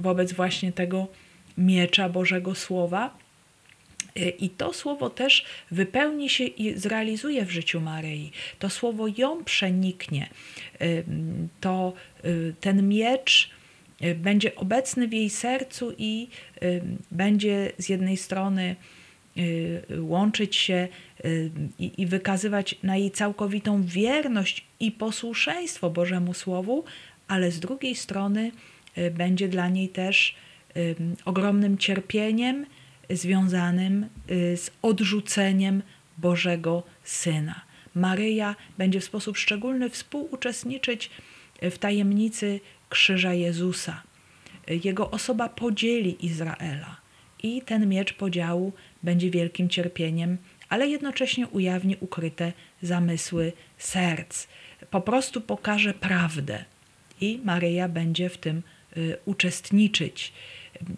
wobec 0.00 0.32
właśnie 0.32 0.72
tego 0.72 1.06
miecza 1.58 2.08
Bożego 2.08 2.54
Słowa. 2.54 3.18
I 4.38 4.50
to 4.50 4.72
słowo 4.72 5.10
też 5.10 5.44
wypełni 5.70 6.28
się 6.30 6.44
i 6.44 6.78
zrealizuje 6.78 7.44
w 7.44 7.50
życiu 7.50 7.80
Maryi. 7.80 8.32
To 8.58 8.70
słowo 8.70 9.06
ją 9.18 9.44
przeniknie. 9.44 10.28
To 11.60 11.92
ten 12.60 12.88
miecz 12.88 13.50
będzie 14.16 14.54
obecny 14.56 15.08
w 15.08 15.12
jej 15.12 15.30
sercu 15.30 15.92
i 15.98 16.28
będzie 17.10 17.72
z 17.78 17.88
jednej 17.88 18.16
strony 18.16 18.76
łączyć 19.98 20.56
się 20.56 20.88
i, 21.78 22.02
i 22.02 22.06
wykazywać 22.06 22.78
na 22.82 22.96
jej 22.96 23.10
całkowitą 23.10 23.82
wierność 23.82 24.64
i 24.80 24.92
posłuszeństwo 24.92 25.90
Bożemu 25.90 26.34
Słowu, 26.34 26.84
ale 27.28 27.50
z 27.50 27.60
drugiej 27.60 27.94
strony 27.94 28.52
będzie 29.12 29.48
dla 29.48 29.68
niej 29.68 29.88
też 29.88 30.34
ogromnym 31.24 31.78
cierpieniem 31.78 32.66
związanym 33.10 34.06
z 34.28 34.70
odrzuceniem 34.82 35.82
Bożego 36.18 36.82
Syna. 37.04 37.60
Maryja 37.94 38.56
będzie 38.78 39.00
w 39.00 39.04
sposób 39.04 39.36
szczególny 39.36 39.90
współuczestniczyć 39.90 41.10
w 41.62 41.78
tajemnicy 41.78 42.60
krzyża 42.88 43.34
Jezusa. 43.34 44.02
Jego 44.84 45.10
osoba 45.10 45.48
podzieli 45.48 46.26
Izraela 46.26 46.96
i 47.42 47.62
ten 47.62 47.88
miecz 47.88 48.12
podziału 48.12 48.72
będzie 49.02 49.30
wielkim 49.30 49.68
cierpieniem, 49.68 50.38
ale 50.68 50.88
jednocześnie 50.88 51.46
ujawni 51.46 51.96
ukryte 52.00 52.52
zamysły 52.82 53.52
serc. 53.78 54.46
Po 54.90 55.00
prostu 55.00 55.40
pokaże 55.40 55.94
prawdę 55.94 56.64
i 57.20 57.40
Maryja 57.44 57.88
będzie 57.88 58.28
w 58.28 58.38
tym 58.38 58.62
y, 58.96 59.16
uczestniczyć. 59.24 60.32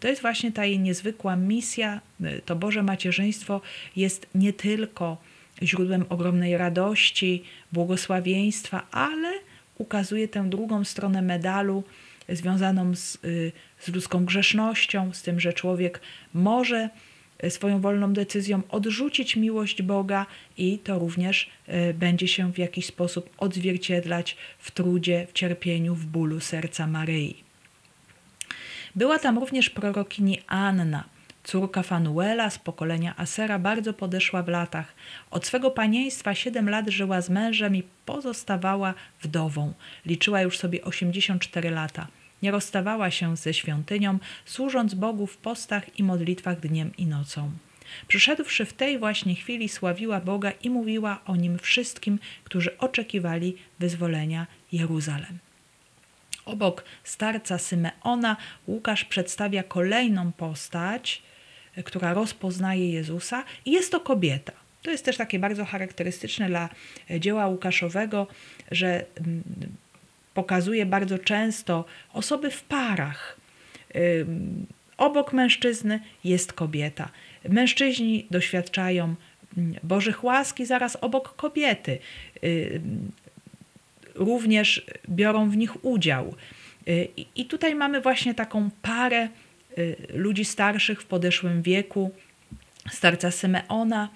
To 0.01 0.09
jest 0.09 0.23
właśnie 0.23 0.53
ta 0.53 0.65
jej 0.65 0.79
niezwykła 0.79 1.37
misja. 1.37 2.01
To 2.45 2.57
Boże 2.57 2.83
macierzyństwo 2.83 3.61
jest 3.97 4.27
nie 4.35 4.53
tylko 4.53 5.17
źródłem 5.63 6.05
ogromnej 6.09 6.57
radości, 6.57 7.45
błogosławieństwa, 7.73 8.87
ale 8.91 9.33
ukazuje 9.79 10.29
tę 10.29 10.51
drugą 10.51 10.85
stronę 10.85 11.23
medalu 11.23 11.85
związaną 12.29 12.95
z, 12.95 13.19
y, 13.25 13.53
z 13.79 13.89
ludzką 13.89 14.25
grzesznością, 14.25 15.13
z 15.13 15.23
tym, 15.23 15.41
że 15.41 15.53
człowiek 15.53 16.01
może 16.35 16.89
swoją 17.49 17.81
wolną 17.81 18.13
decyzją 18.13 18.63
odrzucić 18.69 19.37
miłość 19.37 19.83
Boga 19.83 20.27
i 20.57 20.79
to 20.79 20.99
również 20.99 21.51
y, 21.69 21.95
będzie 21.95 22.29
się 22.29 22.53
w 22.53 22.59
jakiś 22.59 22.87
sposób 22.87 23.31
odzwierciedlać 23.39 24.37
w 24.59 24.71
trudzie, 24.71 25.27
w 25.31 25.33
cierpieniu, 25.33 25.95
w 25.95 26.07
bólu 26.07 26.41
serca 26.41 26.87
Maryi. 26.87 27.37
Była 28.95 29.19
tam 29.19 29.39
również 29.39 29.71
prorokini 29.71 30.39
Anna, 30.47 31.05
córka 31.49 31.83
Fanuela 31.83 32.51
z 32.51 32.59
pokolenia 32.59 33.15
Asera, 33.17 33.59
bardzo 33.59 33.93
podeszła 33.93 34.43
w 34.43 34.49
latach. 34.49 34.95
Od 35.31 35.47
swego 35.47 35.71
panieństwa 35.71 36.35
siedem 36.35 36.71
lat 36.71 36.89
żyła 36.89 37.21
z 37.21 37.31
mężem 37.31 37.77
i 37.77 37.83
pozostawała 38.07 38.95
wdową. 39.23 39.73
Liczyła 40.07 40.43
już 40.43 40.59
sobie 40.59 40.85
84 40.85 41.71
lata. 41.71 42.07
Nie 42.43 42.51
rozstawała 42.51 43.11
się 43.11 43.37
ze 43.37 43.55
świątynią, 43.55 44.19
służąc 44.45 44.95
Bogu 44.95 45.27
w 45.27 45.37
postach 45.37 45.99
i 45.99 46.03
modlitwach 46.03 46.61
dniem 46.61 46.97
i 46.99 47.07
nocą. 47.07 47.51
Przyszedłszy 48.09 48.65
w 48.65 48.73
tej 48.73 48.99
właśnie 48.99 49.35
chwili, 49.35 49.69
sławiła 49.69 50.21
Boga 50.21 50.51
i 50.51 50.71
mówiła 50.71 51.21
o 51.27 51.37
nim 51.37 51.59
wszystkim, 51.59 52.19
którzy 52.45 52.79
oczekiwali 52.79 53.57
wyzwolenia 53.79 54.47
Jeruzalem. 54.73 55.39
Obok 56.45 56.85
starca 57.05 57.59
Symeona 57.59 58.37
Łukasz 58.67 59.05
przedstawia 59.05 59.63
kolejną 59.63 60.33
postać, 60.33 61.23
która 61.85 62.15
rozpoznaje 62.15 62.93
Jezusa 62.93 63.45
i 63.65 63.73
jest 63.73 63.93
to 63.93 64.01
kobieta. 64.01 64.53
To 64.83 64.91
jest 64.91 65.05
też 65.05 65.17
takie 65.17 65.39
bardzo 65.39 65.65
charakterystyczne 65.65 66.49
dla 66.49 66.69
dzieła 67.21 67.47
Łukaszowego, 67.47 68.27
że 68.71 69.05
mm, 69.17 69.43
pokazuje 70.35 70.87
bardzo 70.87 71.19
często 71.19 71.85
osoby 72.13 72.51
w 72.51 72.63
parach. 72.63 73.37
Obok 74.97 75.33
mężczyzny 75.33 76.01
jest 76.25 76.53
kobieta. 76.53 77.09
Mężczyźni 77.49 78.27
doświadczają 78.31 79.15
mm, 79.57 79.75
Bożych 79.83 80.25
łaski 80.25 80.67
zaraz 80.67 80.97
obok 80.97 81.37
kobiety. 81.37 81.99
Również 84.15 84.87
biorą 85.09 85.51
w 85.51 85.57
nich 85.57 85.85
udział. 85.85 86.35
Y, 86.89 87.09
I 87.37 87.45
tutaj 87.45 87.75
mamy 87.75 88.01
właśnie 88.01 88.35
taką 88.35 88.71
parę 88.83 89.29
ludzi 90.15 90.45
starszych 90.45 91.03
w 91.03 91.07
podeszłym 91.07 91.63
wieku, 91.63 92.11
starca 92.91 93.31
Symeona, 93.31 94.09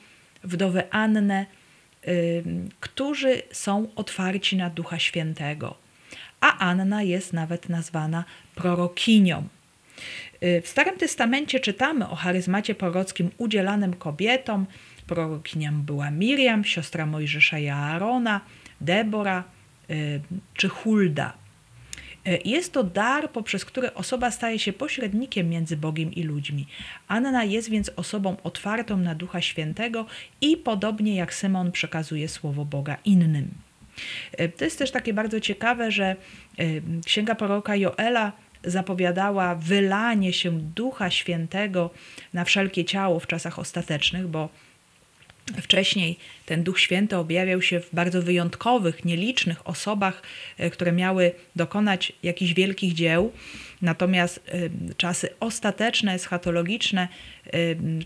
wdowę 0.45 0.85
Annę, 0.91 1.47
którzy 2.81 3.43
są 3.53 3.89
otwarci 3.97 4.57
na 4.57 4.71
Ducha 4.71 4.99
Świętego 4.99 5.83
a 6.43 6.59
Anna 6.59 7.03
jest 7.03 7.33
nawet 7.33 7.69
nazwana 7.69 8.25
prorokinią. 8.55 9.49
Y, 10.43 10.63
w 10.65 10.69
Starym 10.69 10.97
Testamencie 10.97 11.61
czytamy 11.61 12.09
o 12.09 12.15
charyzmacie 12.15 12.75
prorockim 12.75 13.31
udzielanym 13.39 13.95
kobietom. 13.95 14.67
Prorokinią 15.07 15.83
była 15.83 16.11
Miriam, 16.11 16.65
siostra 16.65 17.07
Mojżesza 17.07 17.59
i 17.59 17.69
Aarona, 17.69 18.41
Debora 18.81 19.45
y, 19.91 20.21
czy 20.55 20.69
Hulda. 20.69 21.33
Jest 22.45 22.73
to 22.73 22.85
dar, 22.85 23.31
poprzez 23.31 23.65
który 23.65 23.95
osoba 23.95 24.31
staje 24.31 24.59
się 24.59 24.73
pośrednikiem 24.73 25.49
między 25.49 25.77
Bogiem 25.77 26.13
i 26.13 26.23
ludźmi. 26.23 26.67
Anna 27.09 27.45
jest 27.45 27.71
więc 27.71 27.91
osobą 27.97 28.37
otwartą 28.45 28.97
na 28.97 29.15
Ducha 29.15 29.41
Świętego 29.41 30.07
i 30.41 30.57
podobnie 30.57 31.17
jak 31.17 31.35
Symon 31.35 31.73
przekazuje 31.73 32.29
słowo 32.29 32.65
Boga 32.65 32.97
innym. 33.05 33.49
E, 34.33 34.49
to 34.49 34.65
jest 34.65 34.79
też 34.79 34.91
takie 34.91 35.15
bardzo 35.15 35.41
ciekawe, 35.41 35.91
że 35.91 36.17
e, 36.59 36.65
księga 37.05 37.35
proroka 37.35 37.77
Joela 37.77 38.33
zapowiadała 38.65 39.55
wylanie 39.55 40.33
się 40.33 40.61
Ducha 40.61 41.11
Świętego 41.11 41.91
na 42.33 42.45
wszelkie 42.45 42.85
ciało 42.85 43.21
w 43.21 43.27
czasach 43.27 43.59
ostatecznych, 43.59 44.29
bo 44.29 44.49
Wcześniej 45.63 46.19
ten 46.47 46.63
Duch 46.63 46.81
Święty 46.81 47.17
objawiał 47.17 47.63
się 47.63 47.81
w 47.81 47.95
bardzo 47.95 48.23
wyjątkowych, 48.23 49.05
nielicznych 49.05 49.69
osobach, 49.69 50.23
e, 50.59 50.71
które 50.71 50.93
miały 50.93 51.33
dokonać 51.57 52.13
jakichś 52.23 52.53
wielkich 52.53 52.93
dzieł. 52.95 53.33
Natomiast 53.83 54.51
czasy 54.97 55.29
ostateczne, 55.41 56.15
eschatologiczne, 56.15 57.09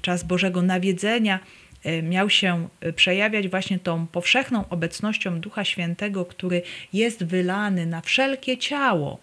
czas 0.02 0.24
Bożego 0.24 0.62
nawiedzenia 0.62 1.40
E, 1.86 2.02
miał 2.02 2.30
się 2.30 2.68
e, 2.80 2.92
przejawiać 2.92 3.48
właśnie 3.48 3.78
tą 3.78 4.06
powszechną 4.06 4.68
obecnością 4.68 5.40
Ducha 5.40 5.64
Świętego, 5.64 6.24
który 6.24 6.62
jest 6.92 7.24
wylany 7.24 7.86
na 7.86 8.00
wszelkie 8.00 8.58
ciało. 8.58 9.18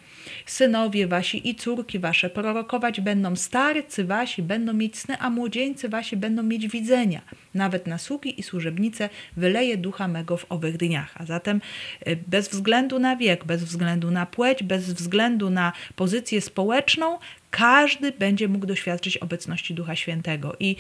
Synowie 0.46 1.08
wasi 1.08 1.50
i 1.50 1.56
córki 1.56 2.00
wasze 2.00 2.30
prorokować 2.30 3.02
będą, 3.02 3.36
starcy 3.36 4.04
wasi 4.04 4.44
będą 4.44 4.74
mieć 4.74 4.98
sny, 4.98 5.18
a 5.20 5.30
młodzieńcy 5.30 5.90
wasi 5.90 6.18
będą 6.18 6.44
mieć 6.44 6.68
widzenia. 6.68 7.22
Nawet 7.54 7.88
na 7.88 7.98
sługi 7.98 8.40
i 8.40 8.44
służebnice 8.44 9.10
wyleje 9.38 9.78
ducha 9.78 10.08
mego 10.08 10.38
w 10.38 10.46
owych 10.50 10.78
dniach. 10.78 11.14
A 11.16 11.26
zatem 11.26 11.62
e, 12.06 12.16
bez 12.16 12.50
względu 12.50 13.00
na 13.00 13.16
wiek, 13.16 13.46
bez 13.46 13.64
względu 13.64 14.12
na 14.12 14.26
płeć, 14.26 14.64
bez 14.64 14.94
względu 14.94 15.50
na 15.50 15.74
pozycję 15.96 16.42
społeczną, 16.42 17.20
każdy 17.54 18.12
będzie 18.12 18.48
mógł 18.48 18.66
doświadczyć 18.66 19.18
obecności 19.18 19.74
Ducha 19.74 19.96
Świętego. 19.96 20.56
I 20.60 20.76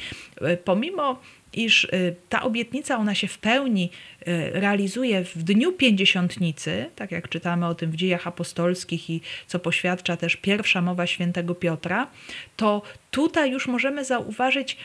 pomimo 0.64 1.22
iż 1.54 1.84
y, 1.84 2.16
ta 2.30 2.42
obietnica 2.42 2.98
ona 2.98 3.16
się 3.16 3.28
w 3.28 3.38
pełni 3.38 3.90
y, 4.28 4.52
realizuje 4.54 5.24
w 5.24 5.44
dniu 5.44 5.72
pięćdziesiątnicy, 5.72 6.86
tak 6.96 7.12
jak 7.12 7.30
czytamy 7.30 7.68
o 7.68 7.76
tym 7.76 7.92
w 7.92 7.96
dziejach 7.96 8.28
apostolskich 8.28 9.10
i 9.10 9.22
co 9.48 9.60
poświadcza 9.60 10.18
też 10.18 10.36
pierwsza 10.36 10.82
mowa 10.82 11.08
świętego 11.08 11.56
Piotra, 11.56 12.08
to 12.56 12.82
tutaj 13.12 13.52
już 13.52 13.68
możemy 13.68 14.06
zauważyć 14.06 14.78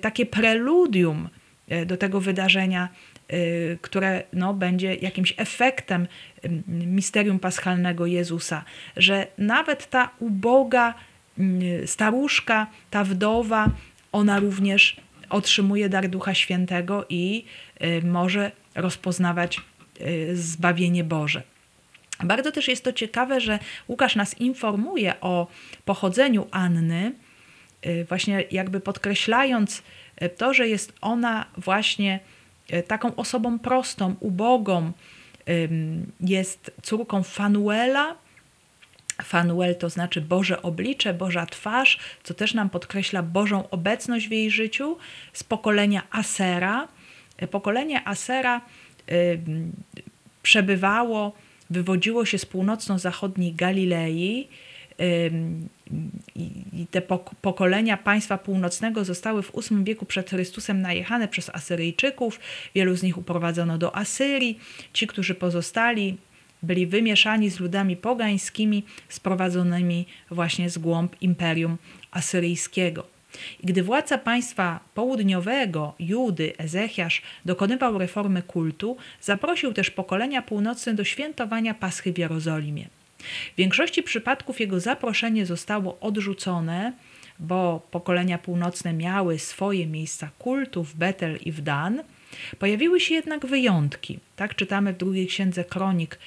takie 0.00 0.26
preludium 0.26 1.28
do 1.86 1.96
tego 1.96 2.20
wydarzenia, 2.20 2.88
które 3.80 4.22
no, 4.32 4.54
będzie 4.54 4.94
jakimś 4.94 5.34
efektem 5.36 6.06
misterium 6.68 7.38
paschalnego 7.38 8.06
Jezusa, 8.06 8.64
że 8.96 9.26
nawet 9.38 9.90
ta 9.90 10.10
uboga 10.18 10.94
staruszka, 11.86 12.66
ta 12.90 13.04
wdowa, 13.04 13.70
ona 14.12 14.38
również 14.40 14.96
otrzymuje 15.30 15.88
dar 15.88 16.08
Ducha 16.08 16.34
Świętego 16.34 17.06
i 17.08 17.44
y, 17.82 18.02
może 18.06 18.52
rozpoznawać 18.74 19.60
y, 20.00 20.36
zbawienie 20.36 21.04
Boże. 21.04 21.42
Bardzo 22.24 22.52
też 22.52 22.68
jest 22.68 22.84
to 22.84 22.92
ciekawe, 22.92 23.40
że 23.40 23.58
Łukasz 23.88 24.16
nas 24.16 24.40
informuje 24.40 25.20
o 25.20 25.46
pochodzeniu 25.84 26.46
Anny, 26.50 27.12
y, 27.86 28.04
właśnie 28.08 28.44
jakby 28.50 28.80
podkreślając 28.80 29.82
to, 30.36 30.54
że 30.54 30.68
jest 30.68 30.92
ona 31.00 31.46
właśnie 31.56 32.20
taką 32.86 33.16
osobą 33.16 33.58
prostą, 33.58 34.14
ubogą, 34.20 34.92
jest 36.20 36.70
córką 36.82 37.22
Fanuela, 37.22 38.16
Fanuel 39.22 39.76
to 39.76 39.90
znaczy 39.90 40.20
Boże 40.20 40.62
oblicze, 40.62 41.14
Boża 41.14 41.46
twarz, 41.46 41.98
co 42.22 42.34
też 42.34 42.54
nam 42.54 42.70
podkreśla 42.70 43.22
Bożą 43.22 43.70
obecność 43.70 44.28
w 44.28 44.30
jej 44.30 44.50
życiu, 44.50 44.96
z 45.32 45.44
pokolenia 45.44 46.02
Asera. 46.10 46.88
Pokolenie 47.50 48.08
Asera 48.08 48.60
y, 49.10 49.38
przebywało, 50.42 51.32
wywodziło 51.70 52.24
się 52.24 52.38
z 52.38 52.46
północno-zachodniej 52.46 53.52
Galilei. 53.52 54.48
I 56.72 56.86
te 56.90 57.02
pokolenia 57.42 57.96
państwa 57.96 58.38
północnego 58.38 59.04
zostały 59.04 59.42
w 59.42 59.52
VIII 59.52 59.84
wieku 59.84 60.06
przed 60.06 60.30
Chrystusem 60.30 60.82
najechane 60.82 61.28
przez 61.28 61.50
Asyryjczyków. 61.50 62.40
Wielu 62.74 62.96
z 62.96 63.02
nich 63.02 63.18
uprowadzono 63.18 63.78
do 63.78 63.96
Asyrii. 63.96 64.58
Ci, 64.92 65.06
którzy 65.06 65.34
pozostali, 65.34 66.16
byli 66.64 66.86
wymieszani 66.86 67.50
z 67.50 67.60
ludami 67.60 67.96
pogańskimi 67.96 68.82
sprowadzonymi 69.08 70.06
właśnie 70.30 70.70
z 70.70 70.78
głąb 70.78 71.16
imperium 71.20 71.76
asyryjskiego. 72.10 73.06
I 73.62 73.66
gdy 73.66 73.82
władca 73.82 74.18
państwa 74.18 74.80
południowego, 74.94 75.94
Judy, 75.98 76.52
Ezechiasz, 76.58 77.22
dokonywał 77.44 77.98
reformy 77.98 78.42
kultu, 78.42 78.96
zaprosił 79.20 79.72
też 79.72 79.90
pokolenia 79.90 80.42
północne 80.42 80.94
do 80.94 81.04
świętowania 81.04 81.74
Paschy 81.74 82.12
w 82.12 82.18
Jerozolimie. 82.18 82.86
W 83.54 83.56
większości 83.56 84.02
przypadków 84.02 84.60
jego 84.60 84.80
zaproszenie 84.80 85.46
zostało 85.46 86.00
odrzucone, 86.00 86.92
bo 87.38 87.86
pokolenia 87.90 88.38
północne 88.38 88.92
miały 88.92 89.38
swoje 89.38 89.86
miejsca 89.86 90.30
kultu 90.38 90.84
w 90.84 90.94
Betel 90.94 91.38
i 91.44 91.52
w 91.52 91.60
Dan. 91.60 92.02
Pojawiły 92.58 93.00
się 93.00 93.14
jednak 93.14 93.46
wyjątki. 93.46 94.18
Tak 94.36 94.54
czytamy 94.54 94.92
w 94.92 94.96
drugiej 94.96 95.26
księdze 95.26 95.64
Kronik 95.64 96.18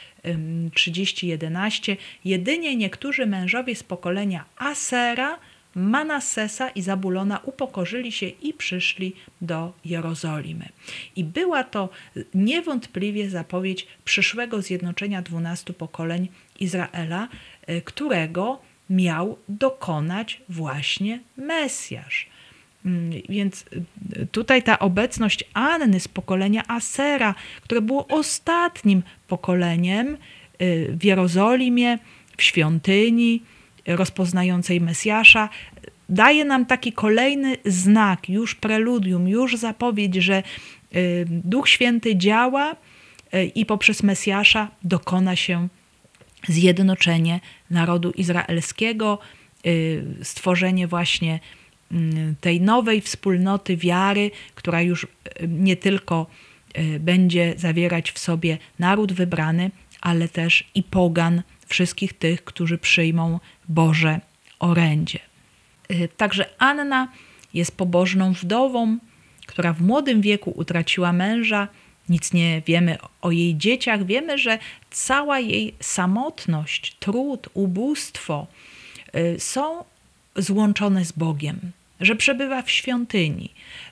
30:11. 0.73 1.97
Jedynie 2.25 2.75
niektórzy 2.75 3.25
mężowie 3.25 3.75
z 3.75 3.83
pokolenia 3.83 4.45
Asera, 4.57 5.39
Manassesa 5.75 6.69
i 6.69 6.81
Zabulona 6.81 7.39
upokorzyli 7.43 8.11
się 8.11 8.25
i 8.25 8.53
przyszli 8.53 9.15
do 9.41 9.73
Jerozolimy. 9.85 10.69
I 11.15 11.23
była 11.23 11.63
to 11.63 11.89
niewątpliwie 12.33 13.29
zapowiedź 13.29 13.87
przyszłego 14.05 14.61
zjednoczenia 14.61 15.21
dwunastu 15.21 15.73
pokoleń 15.73 16.27
Izraela, 16.59 17.27
y, 17.69 17.81
którego 17.81 18.61
miał 18.89 19.37
dokonać 19.49 20.41
właśnie 20.49 21.19
Mesjasz. 21.37 22.29
Mm, 22.87 23.21
więc 23.29 23.65
y, 24.17 24.27
tutaj 24.31 24.63
ta 24.63 24.79
obecność 24.79 25.43
Anny 25.53 25.99
z 25.99 26.07
pokolenia 26.07 26.63
Asera, 26.67 27.35
które 27.61 27.81
było 27.81 28.07
ostatnim 28.07 29.03
pokoleniem 29.27 30.17
y, 30.61 30.95
w 30.99 31.03
Jerozolimie, 31.03 31.99
w 32.37 32.43
świątyni 32.43 33.41
rozpoznającej 33.85 34.81
Mesjasza, 34.81 35.49
daje 36.09 36.45
nam 36.45 36.65
taki 36.65 36.93
kolejny 36.93 37.57
znak, 37.65 38.29
już 38.29 38.55
preludium, 38.55 39.27
już 39.27 39.57
zapowiedź, 39.57 40.15
że 40.15 40.43
Duch 41.25 41.69
Święty 41.69 42.15
działa 42.15 42.75
i 43.55 43.65
poprzez 43.65 44.03
Mesjasza 44.03 44.67
dokona 44.83 45.35
się 45.35 45.67
zjednoczenie 46.47 47.39
narodu 47.69 48.11
izraelskiego, 48.11 49.19
y, 49.65 50.03
stworzenie 50.23 50.87
właśnie 50.87 51.39
tej 52.41 52.61
nowej 52.61 53.01
wspólnoty 53.01 53.77
wiary, 53.77 54.31
która 54.55 54.81
już 54.81 55.03
y, 55.03 55.07
nie 55.47 55.75
tylko 55.75 56.27
y, 56.77 56.99
będzie 56.99 57.53
zawierać 57.57 58.11
w 58.11 58.19
sobie 58.19 58.57
naród 58.79 59.13
wybrany, 59.13 59.71
ale 60.01 60.29
też 60.29 60.63
i 60.75 60.83
pogan, 60.83 61.41
wszystkich 61.67 62.13
tych, 62.13 62.43
którzy 62.43 62.77
przyjmą 62.77 63.39
Boże 63.69 64.19
orędzie. 64.59 65.19
Także 66.17 66.45
Anna 66.57 67.11
jest 67.53 67.77
pobożną 67.77 68.33
wdową, 68.33 68.97
która 69.45 69.73
w 69.73 69.81
młodym 69.81 70.21
wieku 70.21 70.53
utraciła 70.55 71.13
męża, 71.13 71.67
nic 72.09 72.33
nie 72.33 72.61
wiemy 72.65 72.97
o 73.21 73.31
jej 73.31 73.57
dzieciach. 73.57 74.05
Wiemy, 74.05 74.37
że 74.37 74.59
cała 74.91 75.39
jej 75.39 75.73
samotność, 75.79 76.95
trud, 76.99 77.47
ubóstwo 77.53 78.47
są 79.37 79.83
złączone 80.37 81.05
z 81.05 81.11
Bogiem, 81.11 81.71
że 81.99 82.15
przebywa 82.15 82.61
w 82.61 82.71
świątyni, 82.71 83.49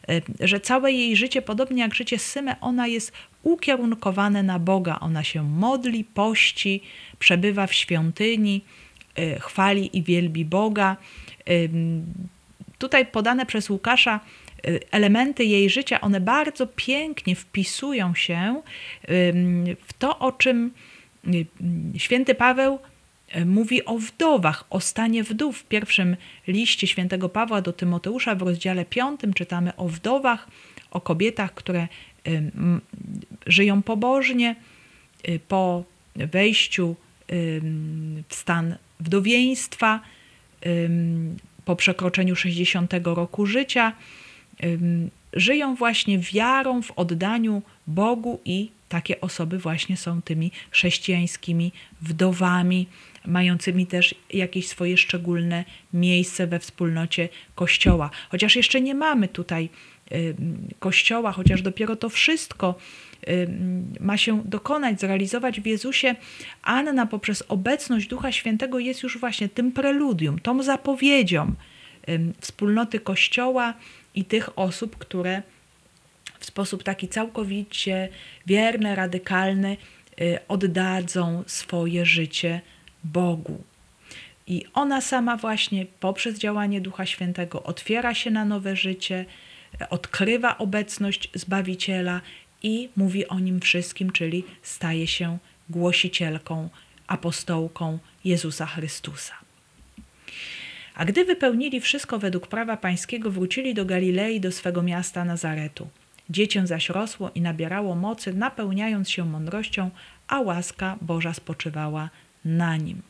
y, 0.09 0.47
że 0.47 0.59
całe 0.59 0.91
jej 0.91 1.15
życie, 1.15 1.41
podobnie 1.41 1.81
jak 1.81 1.95
życie 1.95 2.19
Syme, 2.19 2.55
ona 2.61 2.87
jest 2.87 3.11
ukierunkowane 3.43 4.43
na 4.43 4.59
Boga. 4.59 4.99
Ona 4.99 5.23
się 5.23 5.43
modli, 5.43 6.03
pości, 6.03 6.81
przebywa 7.19 7.67
w 7.67 7.73
świątyni, 7.73 8.61
y, 9.19 9.39
chwali 9.39 9.97
i 9.97 10.03
wielbi 10.03 10.45
Boga. 10.45 10.97
Tutaj 12.77 13.05
podane 13.05 13.45
przez 13.45 13.69
Łukasza 13.69 14.19
elementy 14.91 15.45
jej 15.45 15.69
życia, 15.69 16.01
one 16.01 16.21
bardzo 16.21 16.67
pięknie 16.67 17.35
wpisują 17.35 18.15
się 18.15 18.61
w 19.87 19.93
to, 19.99 20.19
o 20.19 20.31
czym 20.31 20.71
święty 21.97 22.35
Paweł 22.35 22.73
e, 22.73 22.94
mówi 23.45 23.85
o 23.85 23.97
wdowach, 23.97 24.65
o 24.69 24.79
stanie 24.79 25.23
wdów. 25.23 25.57
W 25.57 25.63
pierwszym 25.63 26.15
liście 26.47 26.87
świętego 26.87 27.29
Pawła 27.29 27.61
do 27.61 27.73
Tymoteusza 27.73 28.35
w 28.35 28.41
rozdziale 28.41 28.85
5 28.85 29.21
czytamy 29.35 29.75
o 29.75 29.87
wdowach, 29.87 30.47
o 30.91 31.01
kobietach, 31.01 31.53
które 31.53 31.87
żyją 33.47 33.81
pobożnie 33.81 34.55
y, 35.29 35.39
po 35.47 35.83
wejściu 36.15 36.95
w 38.29 38.35
stan 38.35 38.75
wdowieństwa, 38.99 39.99
po 41.65 41.75
przekroczeniu 41.75 42.35
60 42.35 42.93
roku 43.03 43.45
życia 43.45 43.93
żyją 45.33 45.75
właśnie 45.75 46.19
wiarą 46.19 46.81
w 46.81 46.91
oddaniu 46.91 47.61
Bogu 47.87 48.39
i 48.45 48.69
takie 48.89 49.21
osoby 49.21 49.59
właśnie 49.59 49.97
są 49.97 50.21
tymi 50.21 50.51
chrześcijańskimi 50.71 51.71
wdowami, 52.01 52.87
mającymi 53.27 53.87
też 53.87 54.15
jakieś 54.33 54.67
swoje 54.67 54.97
szczególne 54.97 55.65
miejsce 55.93 56.47
we 56.47 56.59
wspólnocie 56.59 57.29
Kościoła. 57.55 58.09
Chociaż 58.29 58.55
jeszcze 58.55 58.81
nie 58.81 58.95
mamy 58.95 59.27
tutaj 59.27 59.69
Kościoła, 60.79 61.31
chociaż 61.31 61.61
dopiero 61.61 61.95
to 61.95 62.09
wszystko 62.09 62.75
ma 63.99 64.17
się 64.17 64.41
dokonać, 64.45 64.99
zrealizować 64.99 65.61
w 65.61 65.65
Jezusie, 65.65 66.15
Anna 66.63 67.05
poprzez 67.05 67.43
obecność 67.47 68.07
Ducha 68.07 68.31
Świętego 68.31 68.79
jest 68.79 69.03
już 69.03 69.17
właśnie 69.17 69.49
tym 69.49 69.71
preludium, 69.71 70.39
tą 70.39 70.63
zapowiedzią 70.63 71.53
wspólnoty 72.41 72.99
Kościoła, 72.99 73.73
i 74.15 74.25
tych 74.25 74.59
osób, 74.59 74.97
które 74.97 75.41
w 76.39 76.45
sposób 76.45 76.83
taki 76.83 77.07
całkowicie 77.07 78.09
wierny, 78.45 78.95
radykalny 78.95 79.77
y, 80.21 80.39
oddadzą 80.47 81.43
swoje 81.47 82.05
życie 82.05 82.61
Bogu. 83.13 83.63
I 84.47 84.65
ona 84.73 85.01
sama 85.01 85.37
właśnie 85.37 85.85
poprzez 85.99 86.39
działanie 86.39 86.81
Ducha 86.81 87.05
Świętego 87.05 87.63
otwiera 87.63 88.13
się 88.13 88.31
na 88.31 88.45
nowe 88.45 88.75
życie, 88.75 89.25
odkrywa 89.89 90.57
obecność 90.57 91.29
Zbawiciela 91.33 92.21
i 92.63 92.89
mówi 92.95 93.27
o 93.27 93.39
nim 93.39 93.59
wszystkim, 93.59 94.11
czyli 94.11 94.43
staje 94.61 95.07
się 95.07 95.37
głosicielką, 95.69 96.69
apostołką 97.07 97.99
Jezusa 98.25 98.65
Chrystusa. 98.65 99.33
A 100.95 101.05
gdy 101.05 101.25
wypełnili 101.25 101.81
wszystko 101.81 102.19
według 102.19 102.47
prawa 102.47 102.77
pańskiego, 102.77 103.31
wrócili 103.31 103.73
do 103.73 103.85
Galilei, 103.85 104.39
do 104.39 104.51
swego 104.51 104.81
miasta 104.81 105.25
Nazaretu. 105.25 105.87
Dziecię 106.29 106.67
zaś 106.67 106.89
rosło 106.89 107.31
i 107.35 107.41
nabierało 107.41 107.95
mocy, 107.95 108.33
napełniając 108.33 109.09
się 109.09 109.25
mądrością, 109.25 109.89
a 110.27 110.39
łaska 110.39 110.97
Boża 111.01 111.33
spoczywała 111.33 112.09
na 112.45 112.77
nim. 112.77 113.01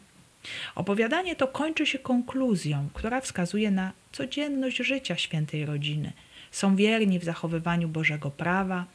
Opowiadanie 0.75 1.35
to 1.35 1.47
kończy 1.47 1.85
się 1.85 1.99
konkluzją, 1.99 2.89
która 2.93 3.21
wskazuje 3.21 3.71
na 3.71 3.91
codzienność 4.11 4.77
życia 4.77 5.17
świętej 5.17 5.65
rodziny. 5.65 6.13
Są 6.51 6.75
wierni 6.75 7.19
w 7.19 7.23
zachowywaniu 7.23 7.87
Bożego 7.87 8.31
prawa, 8.31 8.85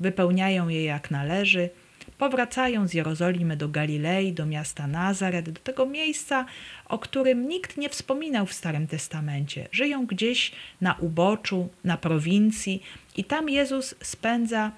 wypełniają 0.00 0.68
je 0.68 0.84
jak 0.84 1.10
należy, 1.10 1.70
Powracają 2.18 2.88
z 2.88 2.94
Jerozolimy 2.94 3.56
do 3.56 3.68
Galilei, 3.68 4.32
do 4.32 4.46
miasta 4.46 4.86
Nazaret, 4.86 5.50
do 5.50 5.60
tego 5.60 5.86
miejsca, 5.86 6.46
o 6.88 6.98
którym 6.98 7.48
nikt 7.48 7.76
nie 7.76 7.88
wspominał 7.88 8.46
w 8.46 8.52
Starym 8.52 8.86
Testamencie. 8.86 9.68
Żyją 9.72 10.06
gdzieś 10.06 10.52
na 10.80 10.94
uboczu, 10.94 11.68
na 11.84 11.96
prowincji 11.96 12.82
i 13.16 13.24
tam 13.24 13.48
Jezus 13.48 13.94
spędza 14.02 14.72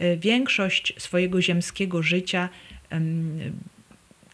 y, 0.00 0.16
większość 0.16 0.94
swojego 0.98 1.42
ziemskiego 1.42 2.02
życia, 2.02 2.48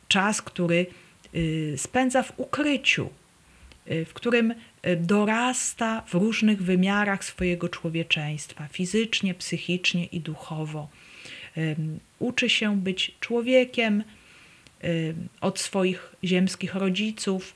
czas, 0.09 0.43
który 0.43 0.87
y, 1.35 1.75
spędza 1.77 2.23
w 2.23 2.33
ukryciu, 2.37 3.11
y, 3.91 4.05
w 4.05 4.15
którym 4.15 4.55
dorasta 4.97 6.03
w 6.07 6.15
różnych 6.15 6.63
wymiarach 6.63 7.25
swojego 7.25 7.69
człowieczeństwa 7.69 8.69
fizycznie, 8.69 9.35
psychicznie 9.35 10.05
i 10.05 10.21
duchowo. 10.21 10.89
Uczy 12.19 12.51
się 12.51 12.77
być 12.77 13.15
człowiekiem, 13.21 14.05
y, 14.85 15.15
od 15.41 15.59
swoich 15.59 16.15
ziemskich 16.25 16.75
rodziców, 16.75 17.55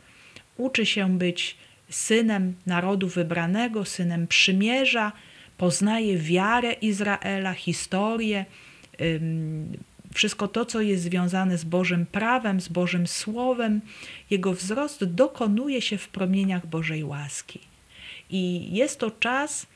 uczy 0.57 0.87
się 0.87 1.19
być 1.19 1.57
synem 1.91 2.55
narodu 2.67 3.09
wybranego, 3.09 3.85
synem 3.85 4.27
przymierza, 4.27 5.13
poznaje 5.59 6.19
wiarę 6.19 6.73
Izraela, 6.73 7.53
historię, 7.55 8.45
wszystko 10.15 10.49
to, 10.49 10.65
co 10.65 10.81
jest 10.81 11.03
związane 11.03 11.59
z 11.59 11.65
Bożym 11.65 12.07
prawem, 12.07 12.61
z 12.61 12.69
Bożym 12.69 13.07
Słowem. 13.07 13.81
Jego 14.31 14.53
wzrost 14.53 15.05
dokonuje 15.05 15.83
się 15.83 15.99
w 15.99 16.09
promieniach 16.09 16.67
Bożej 16.67 17.05
łaski. 17.05 17.61
I 18.31 18.69
jest 18.75 18.99
to 18.99 19.11
czas 19.11 19.67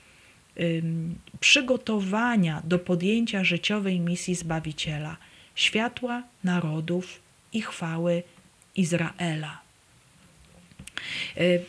przygotowania 1.41 2.63
do 2.65 2.79
podjęcia 2.79 3.45
życiowej 3.45 4.01
misji 4.01 4.35
Zbawiciela, 4.35 5.17
światła 5.55 6.23
narodów 6.45 7.21
i 7.53 7.63
chwały 7.63 8.23
Izraela. 8.77 9.61
Y, 11.37 11.63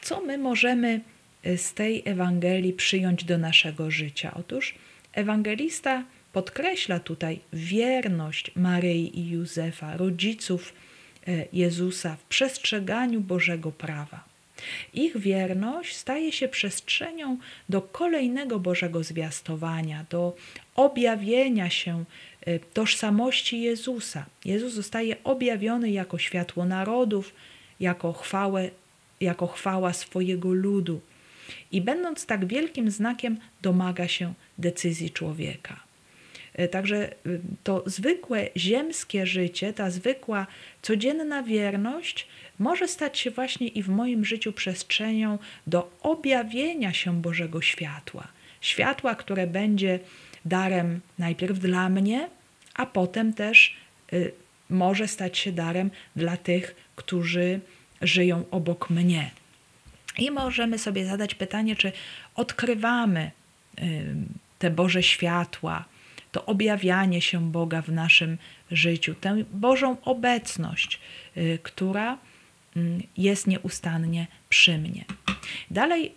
co 0.00 0.20
my 0.20 0.38
możemy 0.38 1.00
y, 1.46 1.58
z 1.58 1.74
tej 1.74 2.02
Ewangelii 2.04 2.72
przyjąć 2.72 3.24
do 3.24 3.38
naszego 3.38 3.90
życia? 3.90 4.32
Otóż 4.34 4.74
ewangelista 5.12 6.04
podkreśla 6.34 7.00
tutaj 7.00 7.40
wierność 7.52 8.50
Maryi 8.56 9.18
i 9.20 9.30
Józefa, 9.30 9.96
rodziców 9.96 10.72
y, 11.28 11.48
Jezusa 11.52 12.16
w 12.16 12.24
przestrzeganiu 12.24 13.20
Bożego 13.20 13.72
prawa. 13.72 14.24
Ich 14.94 15.18
wierność 15.18 15.96
staje 15.96 16.32
się 16.32 16.48
przestrzenią 16.48 17.38
do 17.68 17.82
kolejnego 17.82 18.58
Bożego 18.58 19.04
zwiastowania, 19.04 20.04
do 20.10 20.36
objawienia 20.76 21.70
się 21.70 22.04
tożsamości 22.74 23.60
Jezusa. 23.60 24.26
Jezus 24.44 24.72
zostaje 24.72 25.16
objawiony 25.24 25.90
jako 25.90 26.18
światło 26.18 26.64
narodów, 26.64 27.32
jako, 27.80 28.12
chwałę, 28.12 28.70
jako 29.20 29.46
chwała 29.46 29.92
swojego 29.92 30.52
ludu. 30.52 31.00
I 31.72 31.80
będąc 31.80 32.26
tak 32.26 32.46
wielkim 32.46 32.90
znakiem, 32.90 33.38
domaga 33.62 34.08
się 34.08 34.34
decyzji 34.58 35.10
człowieka. 35.10 35.83
E, 36.54 36.68
także 36.68 36.96
e, 36.96 37.14
to 37.64 37.82
zwykłe 37.86 38.48
ziemskie 38.56 39.26
życie, 39.26 39.72
ta 39.72 39.90
zwykła 39.90 40.46
codzienna 40.82 41.42
wierność 41.42 42.28
może 42.58 42.88
stać 42.88 43.18
się 43.18 43.30
właśnie 43.30 43.68
i 43.68 43.82
w 43.82 43.88
moim 43.88 44.24
życiu 44.24 44.52
przestrzenią 44.52 45.38
do 45.66 45.90
objawienia 46.02 46.92
się 46.92 47.22
Bożego 47.22 47.62
światła. 47.62 48.28
Światła, 48.60 49.14
które 49.14 49.46
będzie 49.46 49.98
darem 50.44 51.00
najpierw 51.18 51.58
dla 51.58 51.88
mnie, 51.88 52.28
a 52.74 52.86
potem 52.86 53.32
też 53.32 53.76
y, 54.12 54.32
może 54.70 55.08
stać 55.08 55.38
się 55.38 55.52
darem 55.52 55.90
dla 56.16 56.36
tych, 56.36 56.74
którzy 56.96 57.60
żyją 58.02 58.44
obok 58.50 58.90
mnie. 58.90 59.30
I 60.18 60.30
możemy 60.30 60.78
sobie 60.78 61.06
zadać 61.06 61.34
pytanie, 61.34 61.76
czy 61.76 61.92
odkrywamy 62.34 63.30
te 64.58 64.70
Boże 64.70 65.02
światła, 65.02 65.84
to 66.34 66.46
objawianie 66.46 67.20
się 67.22 67.50
Boga 67.50 67.82
w 67.82 67.88
naszym 67.88 68.38
życiu, 68.70 69.14
tę 69.14 69.44
Bożą 69.52 69.96
obecność, 70.02 71.00
y, 71.36 71.58
która 71.62 72.18
jest 73.16 73.46
nieustannie 73.46 74.26
przy 74.48 74.78
mnie. 74.78 75.04
Dalej, 75.70 76.12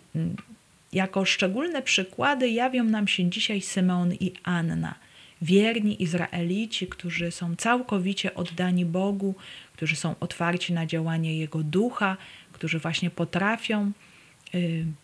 jako 0.92 1.24
szczególne 1.24 1.82
przykłady 1.82 2.50
jawią 2.50 2.84
nam 2.84 3.08
się 3.08 3.30
dzisiaj 3.30 3.60
Symeon 3.60 4.12
i 4.12 4.32
Anna 4.42 4.94
wierni 5.42 6.02
Izraelici, 6.02 6.86
którzy 6.86 7.30
są 7.30 7.56
całkowicie 7.56 8.34
oddani 8.34 8.84
Bogu, 8.84 9.34
którzy 9.72 9.96
są 9.96 10.14
otwarci 10.20 10.72
na 10.72 10.86
działanie 10.86 11.38
Jego 11.38 11.62
ducha, 11.62 12.16
którzy 12.52 12.78
właśnie 12.78 13.10
potrafią 13.10 13.92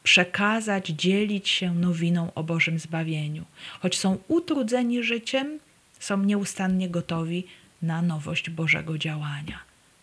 przekazać, 0.03 0.87
dzielić 0.87 1.49
się 1.49 1.75
nowiną 1.75 2.35
o 2.35 2.43
Bożym 2.43 2.79
zbawieniu. 2.79 3.45
Choć 3.81 3.99
są 3.99 4.19
utrudzeni 4.29 5.03
życiem, 5.03 5.59
są 5.99 6.23
nieustannie 6.23 6.89
gotowi 6.89 7.45
na 7.83 8.03
nowość 8.03 8.51
Bożego 8.51 8.99
działania. 8.99 9.59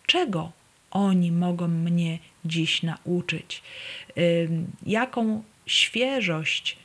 Czego 0.06 0.52
oni 0.90 1.32
mogą 1.32 1.68
mnie 1.68 2.18
dziś 2.44 2.82
nauczyć? 2.82 3.62
Y, 4.18 4.48
jaką 4.86 5.42
świeżość, 5.66 6.76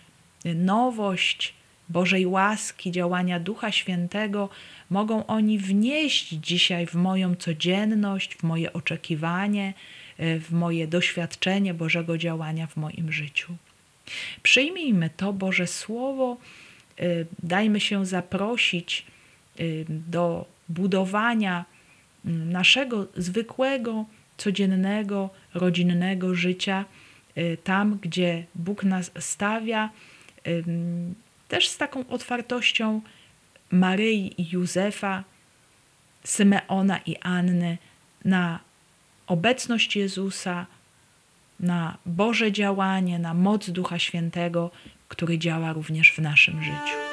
nowość, 0.56 1.54
Bożej 1.90 2.26
łaski, 2.26 2.92
działania 2.92 3.40
Ducha 3.40 3.72
Świętego 3.72 4.50
mogą 4.90 5.26
oni 5.26 5.60
wnieść 5.60 6.30
dzisiaj 6.30 6.88
w 6.88 6.94
moją 6.94 7.36
codzienność, 7.36 8.36
w 8.36 8.44
moje 8.44 8.74
oczekiwanie, 8.74 9.74
w 10.20 10.48
moje 10.52 10.88
doświadczenie 10.88 11.74
Bożego 11.74 12.18
działania 12.18 12.68
w 12.68 12.78
moim 12.78 13.12
życiu. 13.12 13.56
Przyjmijmy 14.44 15.10
to 15.18 15.34
Boże 15.34 15.68
Słowo, 15.68 16.38
e, 16.98 17.04
dajmy 17.44 17.80
się 17.80 18.06
zaprosić 18.06 19.06
e, 19.60 19.64
do 19.90 20.46
budowania 20.70 21.66
naszego 22.26 23.08
zwykłego, 23.18 24.06
codziennego, 24.38 25.30
rodzinnego 25.54 26.36
życia, 26.36 26.86
tam, 27.64 28.00
gdzie 28.02 28.46
Bóg 28.56 28.84
nas 28.84 29.12
stawia 29.20 29.90
też 31.48 31.68
z 31.70 31.78
taką 31.78 32.08
otwartością 32.08 33.02
Maryi 33.72 34.42
i 34.42 34.50
Józefa, 34.52 35.24
Symeona 36.24 37.00
i 37.06 37.16
Anny 37.18 37.78
na 38.26 38.60
obecność 39.28 39.96
Jezusa, 39.96 40.66
na 41.60 41.98
Boże 42.06 42.52
działanie, 42.52 43.20
na 43.20 43.34
moc 43.34 43.70
Ducha 43.70 44.00
Świętego, 44.00 44.72
który 45.08 45.38
działa 45.38 45.74
również 45.74 46.12
w 46.12 46.20
naszym 46.20 46.64
życiu. 46.64 47.07